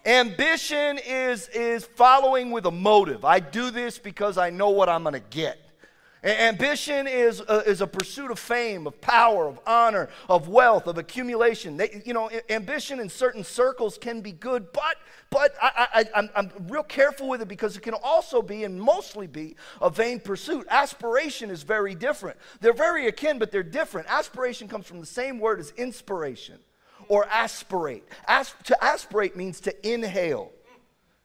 [0.07, 3.25] Ambition is, is following with a motive.
[3.25, 5.70] I do this because I know what I'm going to get.
[6.23, 10.99] Ambition is a, is a pursuit of fame, of power, of honor, of wealth, of
[10.99, 11.79] accumulation.
[11.79, 14.97] They, you know, ambition in certain circles can be good, but,
[15.31, 18.81] but I, I, I'm, I'm real careful with it because it can also be and
[18.81, 20.67] mostly be a vain pursuit.
[20.69, 22.39] Aspiration is very different.
[22.61, 24.07] They're very akin, but they're different.
[24.11, 26.59] Aspiration comes from the same word as inspiration
[27.09, 28.05] or aspirate.
[28.29, 30.53] As, to aspirate means to inhale.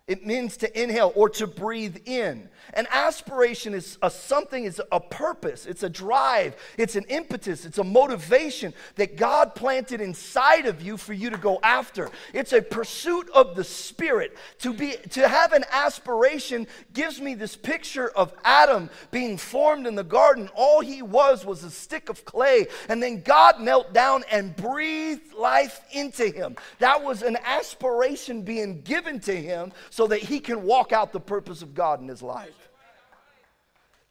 [0.07, 2.47] It means to inhale or to breathe in.
[2.75, 7.79] An aspiration is a something, is a purpose, it's a drive, it's an impetus, it's
[7.79, 12.11] a motivation that God planted inside of you for you to go after.
[12.33, 14.37] It's a pursuit of the spirit.
[14.59, 19.95] To be to have an aspiration gives me this picture of Adam being formed in
[19.95, 20.49] the garden.
[20.55, 25.33] All he was was a stick of clay, and then God knelt down and breathed
[25.33, 26.57] life into him.
[26.77, 31.21] That was an aspiration being given to him so that he can walk out the
[31.21, 32.69] purpose of God in his life.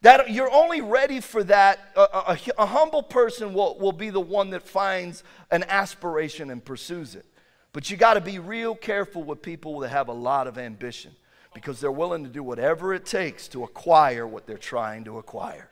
[0.00, 1.78] That you're only ready for that.
[1.94, 6.64] A, a, a, humble person will, will be the one that finds an aspiration and
[6.64, 7.26] pursues it.
[7.74, 11.12] But you got to be real careful with people that have a lot of ambition
[11.52, 15.68] because they're willing to do whatever it takes to acquire what they're trying to acquire.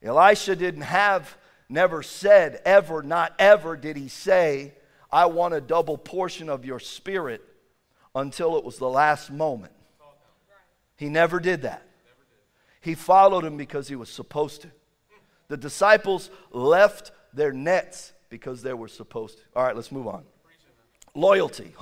[0.00, 1.36] Elisha didn't have,
[1.68, 4.74] never said, ever, not ever did he say,
[5.10, 7.42] I want a double portion of your spirit
[8.14, 9.72] until it was the last moment.
[10.96, 11.82] He never did that.
[12.80, 14.70] He followed him because he was supposed to.
[15.48, 19.44] The disciples left their nets because they were supposed to.
[19.56, 20.24] All right, let's move on.
[21.14, 21.74] Loyalty.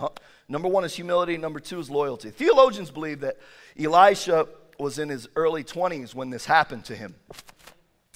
[0.48, 2.30] Number one is humility, number two is loyalty.
[2.30, 3.38] Theologians believe that
[3.78, 4.46] Elisha
[4.78, 7.14] was in his early 20s when this happened to him.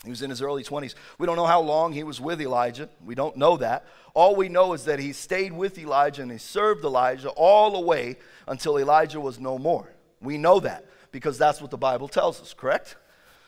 [0.07, 0.95] He was in his early 20s.
[1.19, 2.89] We don't know how long he was with Elijah.
[3.05, 3.85] We don't know that.
[4.15, 7.81] All we know is that he stayed with Elijah and he served Elijah all the
[7.81, 8.17] way
[8.47, 9.93] until Elijah was no more.
[10.23, 12.95] We know that because that's what the Bible tells us, correct?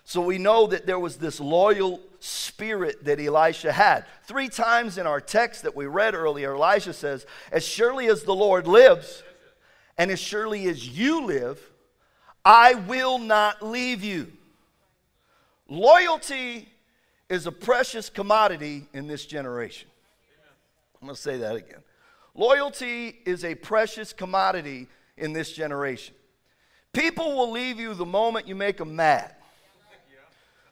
[0.02, 4.04] So we know that there was this loyal spirit that Elisha had.
[4.24, 8.34] Three times in our text that we read earlier, Elisha says, As surely as the
[8.34, 9.22] Lord lives,
[9.96, 11.60] and as surely as you live,
[12.44, 14.32] I will not leave you.
[15.68, 16.68] Loyalty
[17.28, 19.88] is a precious commodity in this generation.
[21.00, 21.80] I'm going to say that again.
[22.34, 26.14] Loyalty is a precious commodity in this generation.
[26.92, 29.34] People will leave you the moment you make them mad.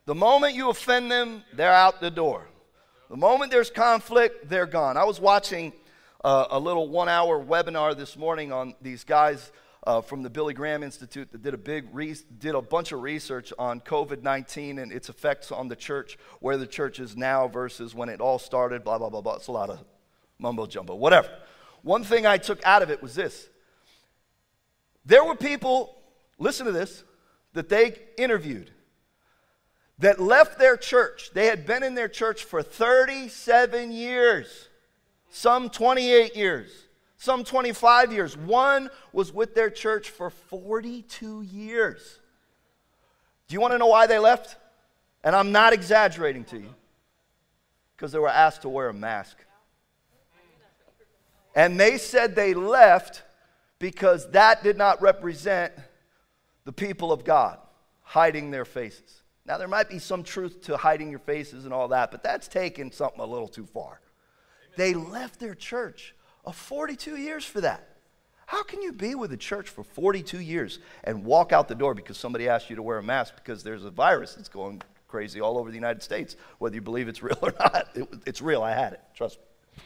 [0.07, 2.47] The moment you offend them, they're out the door.
[3.11, 4.97] The moment there's conflict, they're gone.
[4.97, 5.73] I was watching
[6.25, 9.53] uh, a little one hour webinar this morning on these guys
[9.87, 13.03] uh, from the Billy Graham Institute that did a big re- did a bunch of
[13.03, 17.47] research on COVID 19 and its effects on the church, where the church is now
[17.47, 19.37] versus when it all started, blah, blah, blah, blah.
[19.37, 19.83] It's a lot of
[20.39, 21.31] mumbo jumbo, whatever.
[21.83, 23.49] One thing I took out of it was this
[25.05, 25.97] there were people,
[26.39, 27.05] listen to this,
[27.53, 28.73] that they interviewed
[29.99, 31.31] that left their church.
[31.33, 34.69] They had been in their church for 37 years,
[35.31, 36.71] some 28 years,
[37.19, 38.37] some 25 years.
[38.37, 42.21] One was with their church for 42 years.
[43.49, 44.57] Do you want to know why they left?
[45.25, 46.75] And I'm not exaggerating to you,
[47.97, 49.39] because they were asked to wear a mask.
[51.55, 53.23] And they said they left
[53.79, 55.73] because that did not represent
[56.65, 57.59] the people of God
[58.03, 59.23] hiding their faces.
[59.47, 62.49] Now, there might be some truth to hiding your faces and all that, but that's
[62.49, 64.01] taking something a little too far.
[64.77, 66.15] They left their church
[66.47, 67.87] of 42 years for that.
[68.47, 71.95] How can you be with a church for 42 years and walk out the door
[71.95, 75.41] because somebody asked you to wear a mask because there's a virus that's going crazy
[75.41, 77.89] all over the United States, whether you believe it's real or not?
[77.95, 78.63] It, it's real.
[78.63, 79.01] I had it.
[79.15, 79.83] Trust me.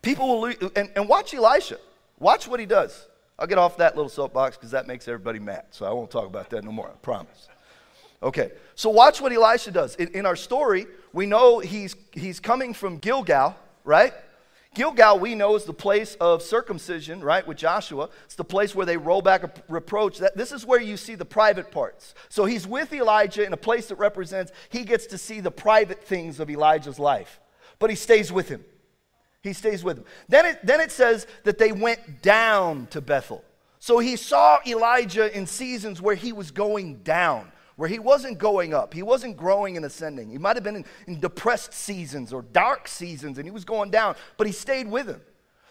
[0.00, 1.78] People will, lose, and, and watch Elisha.
[2.18, 3.06] Watch what he does.
[3.38, 5.64] I'll get off that little soapbox because that makes everybody mad.
[5.70, 7.48] So I won't talk about that no more, I promise.
[8.22, 9.96] Okay, so watch what Elisha does.
[9.96, 14.12] In, in, our story, we know he's, he's coming from Gilgal, right?
[14.74, 18.08] Gilgal, we know, is the place of circumcision, right, with Joshua.
[18.24, 20.18] It's the place where they roll back a reproach.
[20.18, 22.14] That, this is where you see the private parts.
[22.30, 26.02] So he's with Elijah in a place that represents he gets to see the private
[26.02, 27.38] things of Elijah's life,
[27.78, 28.64] but he stays with him.
[29.42, 30.04] He stays with him.
[30.28, 33.44] Then it, then it says that they went down to Bethel.
[33.78, 37.50] So he saw Elijah in seasons where he was going down
[37.82, 38.94] where he wasn't going up.
[38.94, 40.30] He wasn't growing and ascending.
[40.30, 43.90] He might have been in, in, depressed seasons or dark seasons and he was going
[43.90, 45.20] down, but he stayed with him.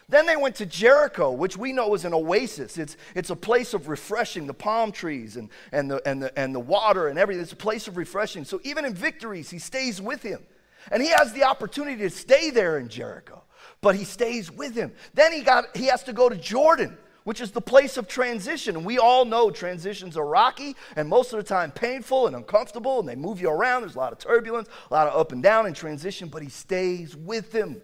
[0.10, 2.78] Then they went to Jericho, which we know is an oasis.
[2.78, 6.54] It's, it's a place of refreshing, the palm trees and, and, the, and, the, and
[6.54, 7.44] the water and everything.
[7.44, 8.44] It's a place of refreshing.
[8.44, 10.44] So even in victories, he stays with him.
[10.92, 13.42] And he has the opportunity to stay there in Jericho,
[13.80, 14.92] but he stays with him.
[15.14, 18.76] Then he, got, he has to go to Jordan which is the place of transition.
[18.76, 23.00] And we all know transitions are rocky and most of the time painful and uncomfortable,
[23.00, 23.82] and they move you around.
[23.82, 26.50] There's a lot of turbulence, a lot of up and down in transition, but he
[26.50, 27.82] stays with them.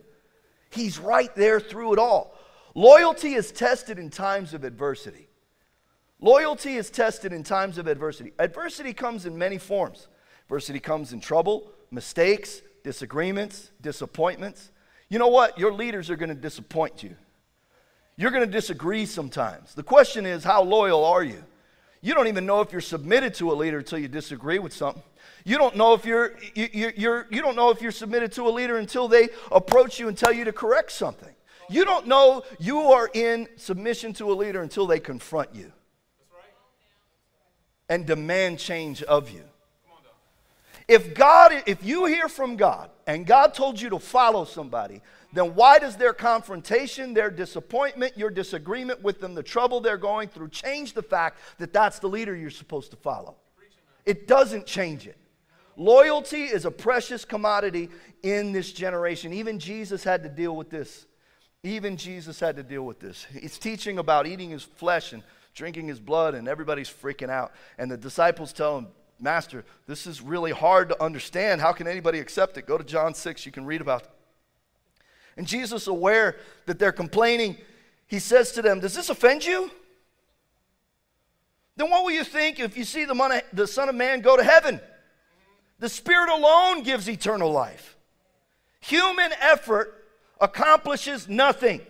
[0.69, 2.35] He's right there through it all.
[2.75, 5.27] Loyalty is tested in times of adversity.
[6.19, 8.33] Loyalty is tested in times of adversity.
[8.39, 10.07] Adversity comes in many forms.
[10.45, 14.71] Adversity comes in trouble, mistakes, disagreements, disappointments.
[15.09, 15.57] You know what?
[15.59, 17.15] Your leaders are going to disappoint you.
[18.17, 19.75] You're going to disagree sometimes.
[19.75, 21.43] The question is, how loyal are you?
[22.01, 25.03] You don't even know if you're submitted to a leader until you disagree with something.
[25.45, 28.47] You don't know if you're, you, you're, you're, you don't know if you're submitted to
[28.47, 31.33] a leader until they approach you and tell you to correct something.
[31.69, 35.71] You don't know you are in submission to a leader until they confront you
[37.89, 39.43] and demand change of you.
[40.87, 45.01] If God, if you hear from God and God told you to follow somebody,
[45.37, 50.29] then why does their confrontation, their disappointment, your disagreement with them, the trouble they're going
[50.29, 53.35] through change the fact that that's the leader you're supposed to follow?
[54.05, 55.17] It doesn't change it.
[55.75, 57.89] Loyalty is a precious commodity
[58.23, 59.31] in this generation.
[59.31, 61.05] Even Jesus had to deal with this.
[61.61, 63.27] Even Jesus had to deal with this.
[63.39, 65.21] He's teaching about eating his flesh and
[65.53, 67.51] drinking his blood, and everybody's freaking out.
[67.77, 68.87] And the disciples tell him,
[69.19, 71.61] Master, this is really hard to understand.
[71.61, 72.65] How can anybody accept it?
[72.65, 74.07] Go to John 6, you can read about.
[75.37, 76.35] And Jesus, aware
[76.65, 77.57] that they're complaining,
[78.07, 79.71] he says to them, Does this offend you?
[81.75, 84.43] Then what will you think if you see the, the Son of Man go to
[84.43, 84.81] heaven?
[85.79, 87.95] The Spirit alone gives eternal life.
[88.79, 90.05] Human effort
[90.41, 91.81] accomplishes nothing.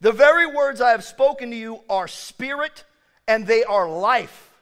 [0.00, 2.84] The very words I have spoken to you are spirit
[3.26, 4.52] and they are life.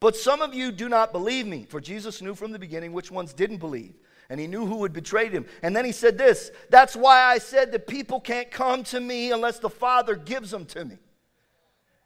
[0.00, 3.10] But some of you do not believe me, for Jesus knew from the beginning which
[3.10, 3.94] ones didn't believe,
[4.30, 5.46] and he knew who would betray him.
[5.62, 9.32] And then he said this That's why I said that people can't come to me
[9.32, 10.98] unless the Father gives them to me.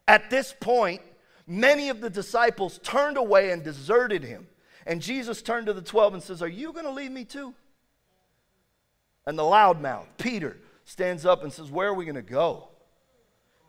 [0.07, 1.01] At this point,
[1.47, 4.47] many of the disciples turned away and deserted him.
[4.85, 7.53] And Jesus turned to the 12 and says, Are you going to leave me too?
[9.25, 12.69] And the loudmouth, Peter, stands up and says, Where are we going to go?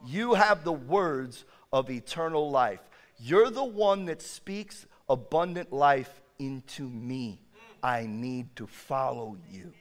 [0.07, 2.81] You have the words of eternal life.
[3.19, 7.44] You're the one that speaks abundant life into me.
[7.85, 9.75] I need to follow you.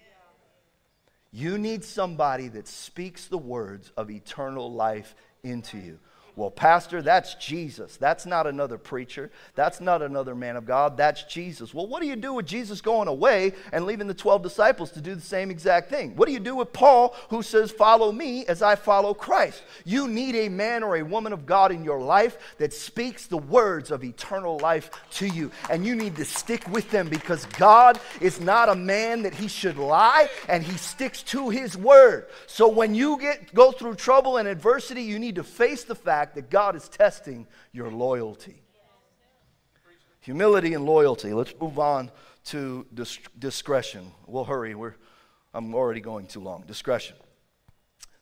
[1.32, 6.00] You need somebody that speaks the words of eternal life into you.
[6.36, 7.96] Well, Pastor, that's Jesus.
[7.98, 9.30] That's not another preacher.
[9.54, 10.98] That's not another man of God.
[10.98, 11.76] That's Jesus.
[11.76, 15.02] Well, what do you do with Jesus going away and leaving the 12 disciples to
[15.02, 16.16] do the same exact thing?
[16.16, 19.62] What do you do with Paul who says, Follow me as I follow Christ?
[19.86, 23.38] You need a man or a woman of God in your life that speaks the
[23.38, 25.52] words of eternal life to you.
[25.70, 29.48] And you need to stick with them because God is not a man that he
[29.48, 32.26] should lie and he sticks to his word.
[32.48, 36.23] So when you get go through trouble and adversity, you need to face the fact
[36.24, 38.62] fact that God is testing your loyalty.
[40.22, 41.34] Humility and loyalty.
[41.34, 42.12] Let's move on
[42.46, 44.10] to dis- discretion.
[44.26, 44.74] We'll hurry.
[44.74, 44.94] We're,
[45.54, 46.64] I'm already going too long.
[46.66, 47.18] Discretion.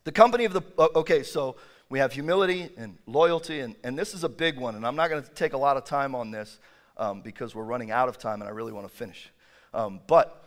[0.02, 0.62] The company of the,
[0.96, 1.54] okay, so
[1.90, 5.08] we have humility and loyalty, and, and this is a big one, and I'm not
[5.08, 6.58] going to take a lot of time on this
[6.96, 9.30] um, because we're running out of time and I really want to finish.
[9.72, 10.44] Um, but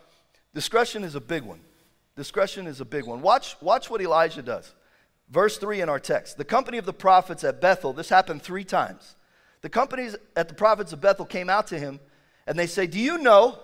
[0.54, 1.62] discretion is a big one.
[2.18, 3.22] Discretion is a big one.
[3.22, 4.74] Watch, watch what Elijah does.
[5.30, 6.38] Verse 3 in our text.
[6.38, 9.16] The company of the prophets at Bethel, this happened three times.
[9.62, 12.00] The companies at the prophets of Bethel came out to him
[12.46, 13.58] and they say, Do you know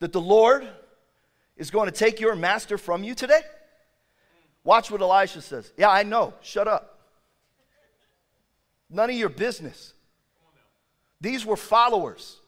[0.00, 0.68] that the Lord
[1.56, 3.40] is going to take your master from you today?
[4.64, 5.72] Watch what Elisha says.
[5.76, 6.34] Yeah, I know.
[6.42, 7.00] Shut up.
[8.90, 9.94] None of your business.
[11.20, 12.38] These were followers.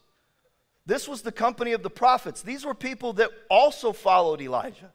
[0.85, 2.41] This was the company of the prophets.
[2.43, 4.91] These were people that also followed Elijah.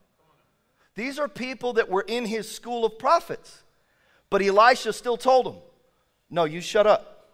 [0.95, 3.62] These are people that were in his school of prophets.
[4.28, 5.57] But Elisha still told them,
[6.30, 7.28] No, you shut up.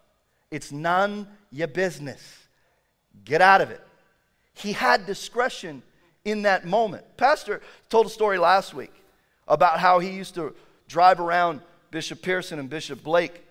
[0.50, 2.46] It's none your business.
[3.24, 3.80] Get out of it.
[4.54, 5.82] He had discretion
[6.24, 7.04] in that moment.
[7.16, 8.92] Pastor told a story last week
[9.46, 10.54] about how he used to
[10.88, 13.42] drive around Bishop Pearson and Bishop Blake.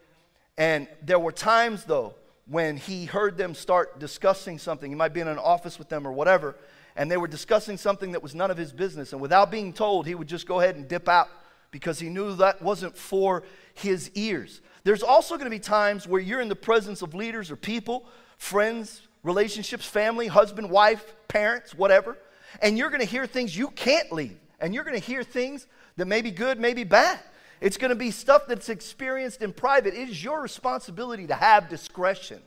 [0.57, 2.15] And there were times, though,
[2.47, 4.89] when he heard them start discussing something.
[4.89, 6.55] He might be in an office with them or whatever
[6.95, 9.11] and they were discussing something that was none of his business.
[9.11, 11.29] And without being told, he would just go ahead and dip out
[11.71, 13.43] because he knew that wasn't for
[13.73, 14.61] his ears.
[14.83, 18.05] There's also going to be times where you're in the presence of leaders or people,
[18.37, 22.17] friends, relationships, family, husband, wife, parents, whatever,
[22.61, 24.37] and you're going to hear things you can't leave.
[24.59, 25.67] And you're going to hear things
[25.97, 27.19] that may be good, may be bad.
[27.59, 29.93] It's going to be stuff that's experienced in private.
[29.93, 32.41] It is your responsibility to have discretion.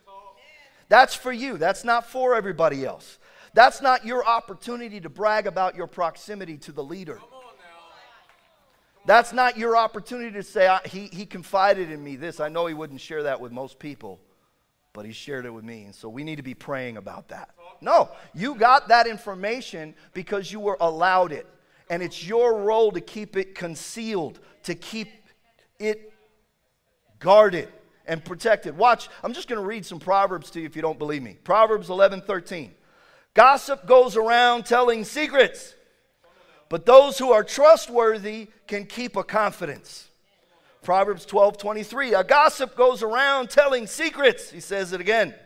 [0.88, 3.17] That's for you, that's not for everybody else.
[3.54, 7.18] That's not your opportunity to brag about your proximity to the leader.
[9.06, 12.40] That's not your opportunity to say, he, he confided in me this.
[12.40, 14.20] I know he wouldn't share that with most people,
[14.92, 15.84] but he shared it with me.
[15.84, 17.50] And so we need to be praying about that.
[17.80, 21.46] No, you got that information because you were allowed it.
[21.88, 25.08] And it's your role to keep it concealed, to keep
[25.78, 26.12] it
[27.18, 27.68] guarded
[28.06, 28.76] and protected.
[28.76, 31.38] Watch, I'm just going to read some Proverbs to you if you don't believe me.
[31.44, 32.74] Proverbs 11 13.
[33.38, 35.76] Gossip goes around telling secrets,
[36.68, 40.08] but those who are trustworthy can keep a confidence.
[40.82, 42.14] Proverbs 12 23.
[42.14, 44.50] A gossip goes around telling secrets.
[44.50, 45.36] He says it again.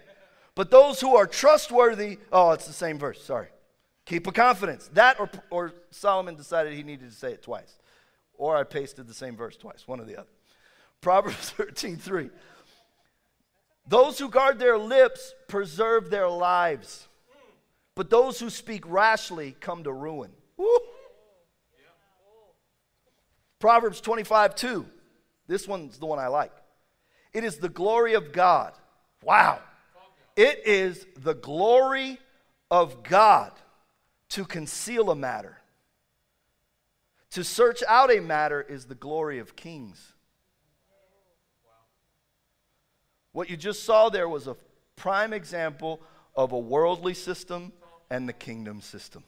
[0.54, 3.48] But those who are trustworthy, oh, it's the same verse, sorry.
[4.06, 4.88] Keep a confidence.
[4.94, 7.76] That or, or Solomon decided he needed to say it twice.
[8.38, 10.30] Or I pasted the same verse twice, one or the other.
[11.02, 12.30] Proverbs 13 3.
[13.86, 17.08] Those who guard their lips preserve their lives
[17.94, 20.30] but those who speak rashly come to ruin.
[20.56, 20.78] Woo.
[23.58, 24.86] Proverbs 25, 2.
[25.46, 26.52] This one's the one I like.
[27.32, 28.72] It is the glory of God.
[29.22, 29.60] Wow.
[30.36, 32.18] It is the glory
[32.70, 33.52] of God
[34.30, 35.58] to conceal a matter,
[37.32, 40.14] To search out a matter is the glory of kings.
[43.32, 44.56] What you just saw there was a
[44.96, 46.00] prime example
[46.34, 47.72] of a worldly system
[48.12, 49.24] and the kingdom system.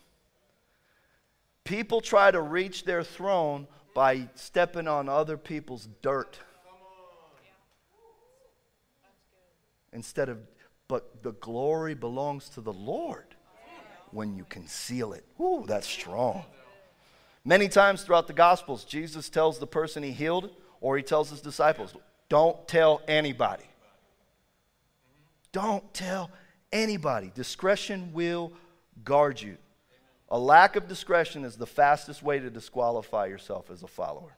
[1.64, 6.38] People try to reach their throne by stepping on other people's dirt.
[9.94, 10.38] Instead of,
[10.86, 13.24] but the glory belongs to the Lord
[14.10, 15.24] when you conceal it.
[15.40, 16.44] Ooh, that's strong.
[17.42, 20.50] Many times throughout the Gospels, Jesus tells the person he healed,
[20.82, 21.94] or he tells his disciples,
[22.28, 23.64] don't tell anybody.
[25.52, 26.30] Don't tell
[26.70, 27.32] anybody.
[27.34, 28.52] Discretion will
[29.02, 29.56] guard you.
[30.30, 34.36] A lack of discretion is the fastest way to disqualify yourself as a follower.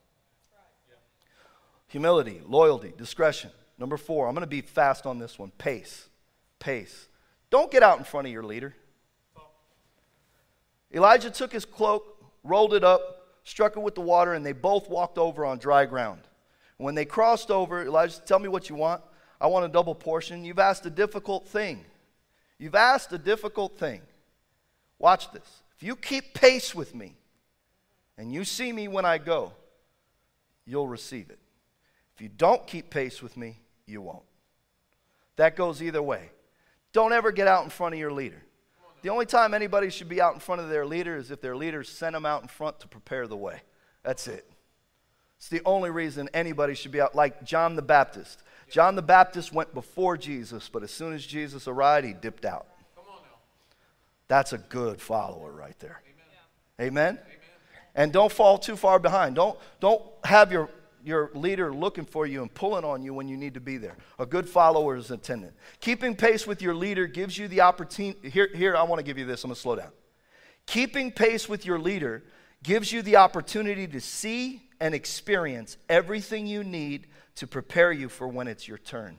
[1.88, 3.50] Humility, loyalty, discretion.
[3.78, 6.08] Number four, I'm going to be fast on this one pace.
[6.58, 7.08] Pace.
[7.50, 8.74] Don't get out in front of your leader.
[10.92, 14.88] Elijah took his cloak, rolled it up, struck it with the water, and they both
[14.88, 16.20] walked over on dry ground.
[16.78, 19.02] When they crossed over, Elijah said, Tell me what you want.
[19.40, 20.44] I want a double portion.
[20.44, 21.84] You've asked a difficult thing.
[22.58, 24.02] You've asked a difficult thing.
[24.98, 25.62] Watch this.
[25.76, 27.16] If you keep pace with me
[28.16, 29.52] and you see me when I go,
[30.64, 31.38] you'll receive it.
[32.14, 34.24] If you don't keep pace with me, you won't.
[35.36, 36.30] That goes either way.
[36.92, 38.42] Don't ever get out in front of your leader.
[39.02, 41.54] The only time anybody should be out in front of their leader is if their
[41.54, 43.60] leader sent them out in front to prepare the way.
[44.02, 44.50] That's it.
[45.36, 48.42] It's the only reason anybody should be out, like John the Baptist.
[48.70, 52.66] John the Baptist went before Jesus, but as soon as Jesus arrived, he dipped out.
[54.28, 56.02] That's a good follower right there.
[56.80, 57.14] Amen?
[57.14, 57.18] Amen?
[57.94, 59.36] And don't fall too far behind.
[59.36, 60.68] Don't, don't have your,
[61.02, 63.96] your leader looking for you and pulling on you when you need to be there.
[64.18, 65.54] A good follower is attendant.
[65.80, 68.28] Keeping pace with your leader gives you the opportunity.
[68.28, 69.44] Here, here I want to give you this.
[69.44, 69.92] I'm going to slow down.
[70.66, 72.24] Keeping pace with your leader
[72.62, 77.06] gives you the opportunity to see and experience everything you need
[77.36, 79.18] to prepare you for when it's your turn.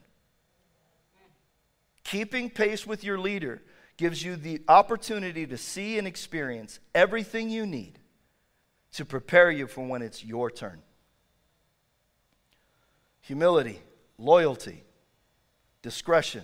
[2.03, 3.61] Keeping pace with your leader
[3.97, 7.99] gives you the opportunity to see and experience everything you need
[8.93, 10.81] to prepare you for when it's your turn.
[13.21, 13.81] Humility,
[14.17, 14.83] loyalty,
[15.81, 16.43] discretion,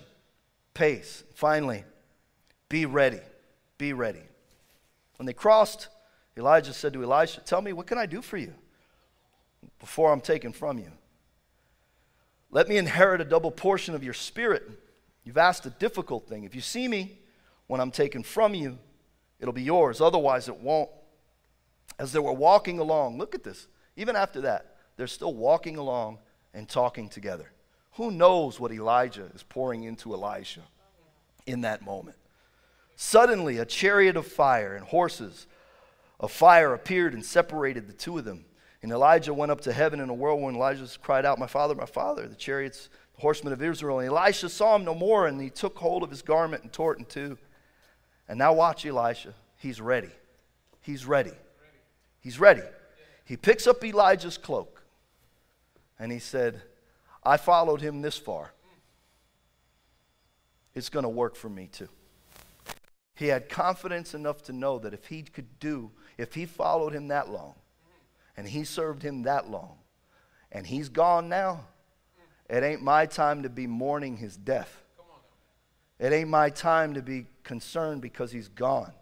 [0.74, 1.24] pace.
[1.34, 1.84] Finally,
[2.68, 3.20] be ready.
[3.78, 4.22] Be ready.
[5.16, 5.88] When they crossed,
[6.36, 8.52] Elijah said to Elisha, Tell me, what can I do for you
[9.78, 10.90] before I'm taken from you?
[12.50, 14.68] Let me inherit a double portion of your spirit.
[15.24, 16.44] You've asked a difficult thing.
[16.44, 17.18] If you see me
[17.66, 18.78] when I'm taken from you,
[19.40, 20.00] it'll be yours.
[20.00, 20.90] Otherwise, it won't.
[21.98, 23.68] As they were walking along, look at this.
[23.96, 26.18] Even after that, they're still walking along
[26.52, 27.52] and talking together.
[27.92, 30.62] Who knows what Elijah is pouring into Elisha
[31.46, 32.16] in that moment?
[32.96, 35.46] Suddenly, a chariot of fire and horses
[36.20, 38.44] of fire appeared and separated the two of them.
[38.82, 40.56] And Elijah went up to heaven in a whirlwind.
[40.56, 44.00] Elijah cried out, My father, my father, the chariots, the horsemen of Israel.
[44.00, 46.92] And Elisha saw him no more, and he took hold of his garment and tore
[46.92, 47.38] it in two.
[48.28, 49.34] And now watch Elisha.
[49.58, 50.10] He's ready.
[50.80, 51.32] He's ready.
[52.20, 52.62] He's ready.
[53.24, 54.82] He picks up Elijah's cloak
[55.98, 56.62] and he said,
[57.22, 58.52] I followed him this far.
[60.74, 61.88] It's going to work for me too.
[63.14, 67.08] He had confidence enough to know that if he could do, if he followed him
[67.08, 67.54] that long,
[68.36, 69.78] and he served him that long.
[70.50, 71.60] And he's gone now.
[72.50, 74.83] It ain't my time to be mourning his death.
[76.04, 78.92] It ain't my time to be concerned because he's gone.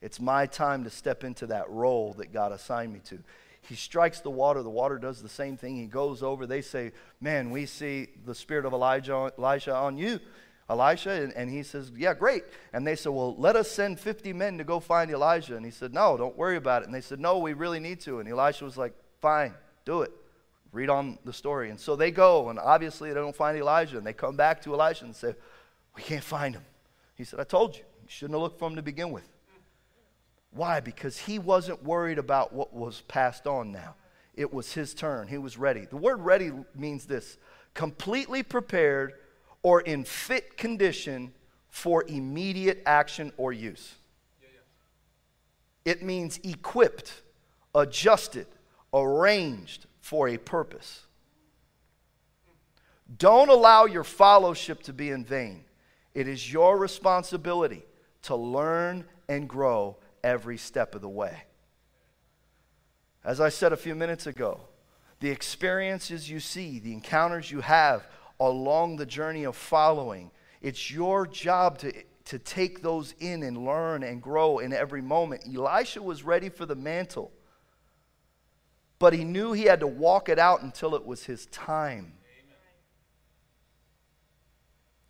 [0.00, 3.18] It's my time to step into that role that God assigned me to.
[3.62, 5.74] He strikes the water, the water does the same thing.
[5.74, 6.46] He goes over.
[6.46, 10.20] They say, Man, we see the spirit of Elijah, Elijah on you.
[10.70, 11.10] Elisha?
[11.10, 12.44] And, and, he says, Yeah, great.
[12.72, 15.56] And they said, Well, let us send 50 men to go find Elijah.
[15.56, 16.84] And he said, No, don't worry about it.
[16.86, 18.20] And they said, No, we really need to.
[18.20, 20.12] And Elisha was like, Fine, do it.
[20.70, 21.70] Read on the story.
[21.70, 23.98] And so they go, and obviously they don't find Elijah.
[23.98, 25.34] And they come back to Elisha and say,
[25.96, 26.64] We can't find him.
[27.14, 27.82] He said, I told you.
[28.02, 29.28] You shouldn't have looked for him to begin with.
[30.50, 30.80] Why?
[30.80, 33.94] Because he wasn't worried about what was passed on now.
[34.34, 35.28] It was his turn.
[35.28, 35.86] He was ready.
[35.86, 37.38] The word ready means this
[37.72, 39.14] completely prepared
[39.62, 41.32] or in fit condition
[41.68, 43.94] for immediate action or use.
[45.84, 47.22] It means equipped,
[47.74, 48.46] adjusted,
[48.92, 51.02] arranged for a purpose.
[53.18, 55.64] Don't allow your fellowship to be in vain.
[56.14, 57.84] It is your responsibility
[58.22, 61.44] to learn and grow every step of the way.
[63.24, 64.60] As I said a few minutes ago,
[65.20, 68.06] the experiences you see, the encounters you have
[68.38, 70.30] along the journey of following.
[70.60, 71.92] It's your job to,
[72.26, 75.44] to take those in and learn and grow in every moment.
[75.46, 77.32] Elisha was ready for the mantle.
[78.98, 82.14] but he knew he had to walk it out until it was his time.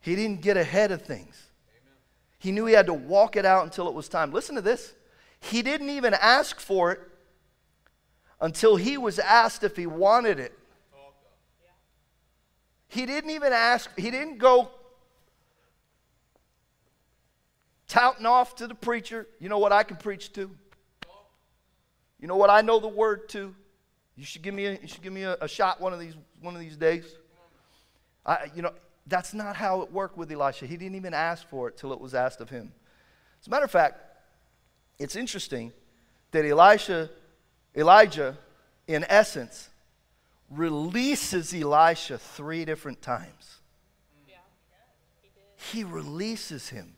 [0.04, 1.48] He didn't get ahead of things.
[2.38, 4.32] He knew he had to walk it out until it was time.
[4.32, 4.92] Listen to this.
[5.40, 7.00] He didn't even ask for it
[8.38, 10.52] until he was asked if he wanted it.
[12.88, 14.68] He didn't even ask, he didn't go
[17.88, 19.26] touting off to the preacher.
[19.40, 20.50] You know what I can preach to?
[22.20, 23.54] You know what I know the word to?
[24.16, 26.14] You should give me a, you should give me a, a shot one of these
[26.42, 27.06] one of these days.
[28.26, 28.72] I, you know,
[29.06, 30.66] that's not how it worked with Elisha.
[30.66, 32.72] He didn't even ask for it till it was asked of him.
[33.40, 34.00] As a matter of fact,
[34.98, 35.72] it's interesting
[36.30, 37.10] that Elisha,
[37.76, 38.38] Elijah,
[38.86, 39.68] in essence,
[40.50, 43.60] releases Elisha three different times.
[44.28, 44.36] Yeah,
[45.68, 46.94] he, he releases him.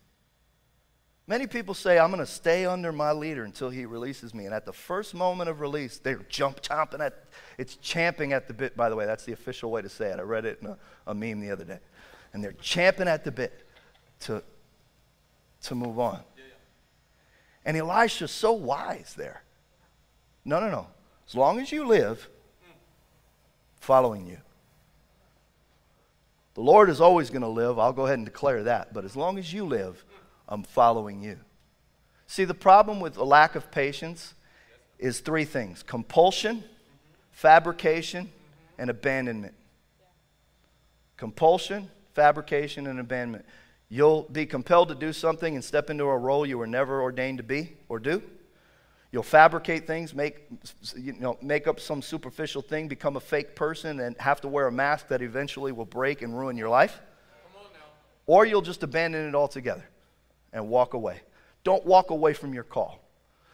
[1.29, 4.45] Many people say, I'm going to stay under my leader until he releases me.
[4.45, 7.25] And at the first moment of release, they're jump chomping at,
[7.59, 9.07] it's champing at the bit, by the way.
[9.07, 10.21] That's the official way to say it.
[10.21, 10.79] I read it in a,
[11.09, 11.81] a meme the other day.
[12.37, 13.67] And they're champing at the bit
[14.21, 14.43] to,
[15.63, 16.21] to move on.
[17.65, 19.43] And Elisha's so wise there.
[20.45, 20.87] No, no, no.
[21.27, 22.29] As long as you live,
[23.81, 24.37] following you.
[26.53, 27.79] The Lord is always going to live.
[27.79, 28.93] I'll go ahead and declare that.
[28.93, 30.05] But as long as you live,
[30.47, 31.39] I'm following you.
[32.27, 34.35] See, the problem with a lack of patience
[34.99, 36.65] is three things compulsion,
[37.31, 38.31] fabrication,
[38.77, 39.55] and abandonment.
[41.17, 43.45] Compulsion, fabrication, and abandonment.
[43.91, 47.39] You'll be compelled to do something and step into a role you were never ordained
[47.39, 48.23] to be or do.
[49.13, 50.49] You'll fabricate things, make,
[50.97, 54.67] you know, make up some superficial thing, become a fake person, and have to wear
[54.67, 57.01] a mask that eventually will break and ruin your life.
[58.27, 59.85] Or you'll just abandon it altogether
[60.53, 61.21] and walk away.
[61.63, 62.99] Don't walk away from your call.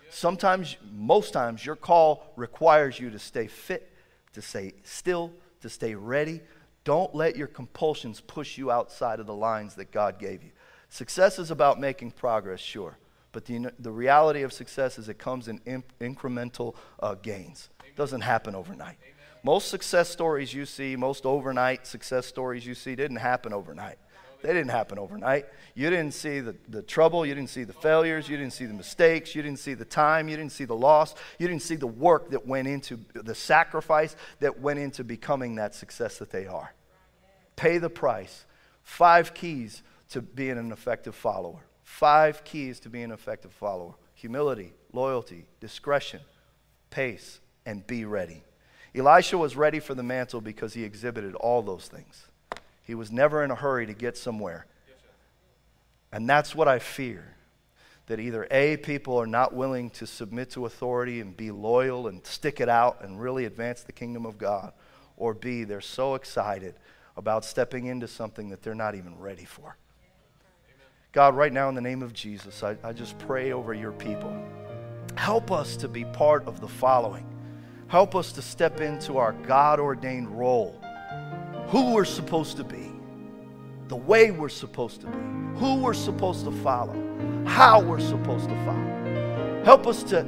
[0.09, 3.93] Sometimes, most times, your call requires you to stay fit,
[4.33, 6.41] to stay still, to stay ready.
[6.85, 10.51] Don't let your compulsions push you outside of the lines that God gave you.
[10.89, 12.99] Success is about making progress, sure.
[13.31, 15.59] But the, the reality of success is it comes in
[16.01, 17.71] incremental uh, gains.
[17.87, 18.99] It doesn't happen overnight.
[19.03, 19.15] Amen.
[19.43, 23.99] Most success stories you see, most overnight success stories you see, didn't happen overnight.
[24.43, 25.47] They didn't happen overnight.
[25.75, 27.25] You didn't see the, the trouble.
[27.25, 28.29] You didn't see the failures.
[28.29, 29.35] You didn't see the mistakes.
[29.35, 30.29] You didn't see the time.
[30.29, 31.15] You didn't see the loss.
[31.39, 35.75] You didn't see the work that went into the sacrifice that went into becoming that
[35.75, 36.75] success that they are.
[37.57, 38.45] Pay the price.
[38.83, 41.61] Five keys to being an effective follower.
[41.85, 46.21] Five keys to being an effective follower humility, loyalty, discretion,
[46.91, 48.45] pace, and be ready.
[48.95, 52.27] Elisha was ready for the mantle because he exhibited all those things.
[52.83, 54.67] He was never in a hurry to get somewhere.
[56.13, 57.37] And that's what I fear.
[58.07, 62.27] That either A, people are not willing to submit to authority and be loyal and
[62.27, 64.73] stick it out and really advance the kingdom of God,
[65.17, 66.75] or B, they're so excited
[67.17, 69.77] about stepping into something that they're not even ready for.
[71.13, 74.35] God, right now in the name of Jesus, I, I just pray over your people.
[75.15, 77.27] Help us to be part of the following.
[77.87, 80.83] Help us to step into our God ordained role
[81.73, 82.93] who we're supposed to be,
[83.89, 85.17] the way we're supposed to be,
[85.59, 86.95] who we're supposed to follow,
[87.47, 89.63] how we're supposed to follow.
[89.65, 90.27] Help us to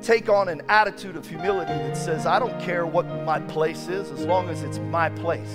[0.00, 4.10] take on an attitude of humility that says, I don't care what my place is
[4.10, 5.54] as long as it's my place,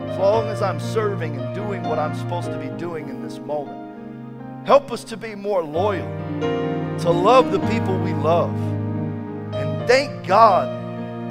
[0.00, 3.38] as long as I'm serving and doing what I'm supposed to be doing in this
[3.40, 4.66] moment.
[4.66, 6.08] Help us to be more loyal,
[6.40, 8.54] to love the people we love.
[9.52, 10.81] And thank God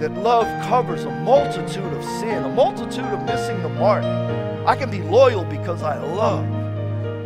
[0.01, 4.03] that love covers a multitude of sin, a multitude of missing the mark.
[4.65, 6.43] I can be loyal because I love.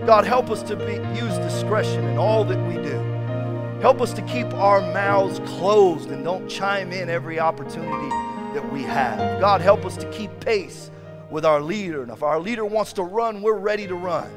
[0.06, 3.00] God, help us to be, use discretion in all that we do.
[3.82, 8.10] Help us to keep our mouths closed and don't chime in every opportunity
[8.54, 9.40] that we have.
[9.40, 10.92] God, help us to keep pace
[11.30, 12.04] with our leader.
[12.04, 14.30] And if our leader wants to run, we're ready to run.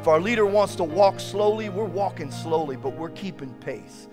[0.00, 4.08] If our leader wants to walk slowly, we're walking slowly, but we're keeping pace.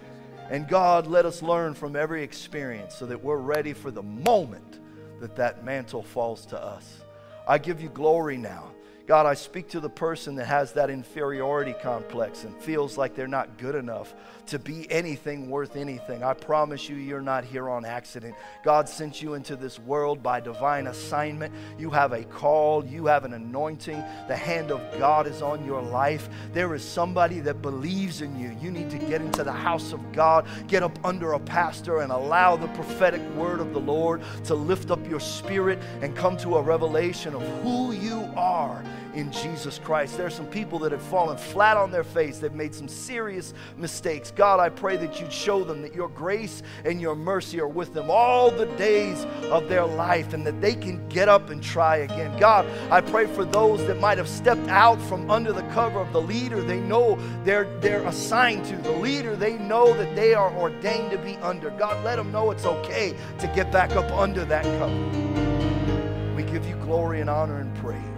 [0.52, 4.82] And God, let us learn from every experience so that we're ready for the moment
[5.22, 7.04] that that mantle falls to us.
[7.48, 8.74] I give you glory now.
[9.08, 13.30] God, I speak to the person that has that inferiority complex and feels like they're
[13.30, 14.14] not good enough
[14.52, 16.26] to be anything worth anything.
[16.26, 18.36] I promise you, you're not here on accident.
[18.64, 21.54] God sent you into this world by divine assignment.
[21.80, 24.04] You have a call, you have an anointing.
[24.28, 26.28] The hand of God is on your life.
[26.52, 28.54] There is somebody that believes in you.
[28.62, 32.12] You need to get into the house of God, get up under a pastor, and
[32.12, 36.58] allow the prophetic word of the Lord to lift up your spirit and come to
[36.58, 38.84] a revelation of who you are
[39.14, 40.18] in Jesus Christ.
[40.18, 43.54] There are some people that have fallen flat on their face, they've made some serious
[43.78, 44.32] mistakes.
[44.32, 47.94] God, I pray that you'd show them that your grace and your mercy are with
[47.94, 51.98] them all the days of their life and that they can get up and try
[51.98, 52.38] again.
[52.40, 56.12] God, I pray for those that might have stepped out from under the cover of
[56.14, 60.54] the leader they know they're, they're assigned to, the leader they know that they are
[60.58, 61.70] ordained to be under.
[61.72, 66.36] God, let them know it's okay to get back up under that cover.
[66.36, 68.11] We give you glory and honor and praise.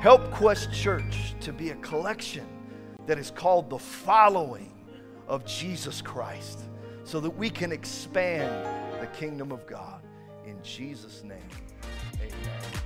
[0.00, 2.46] Help Quest Church to be a collection
[3.06, 4.72] that is called the following
[5.26, 6.60] of Jesus Christ
[7.02, 8.64] so that we can expand
[9.00, 10.00] the kingdom of God.
[10.46, 11.48] In Jesus' name,
[12.20, 12.77] amen.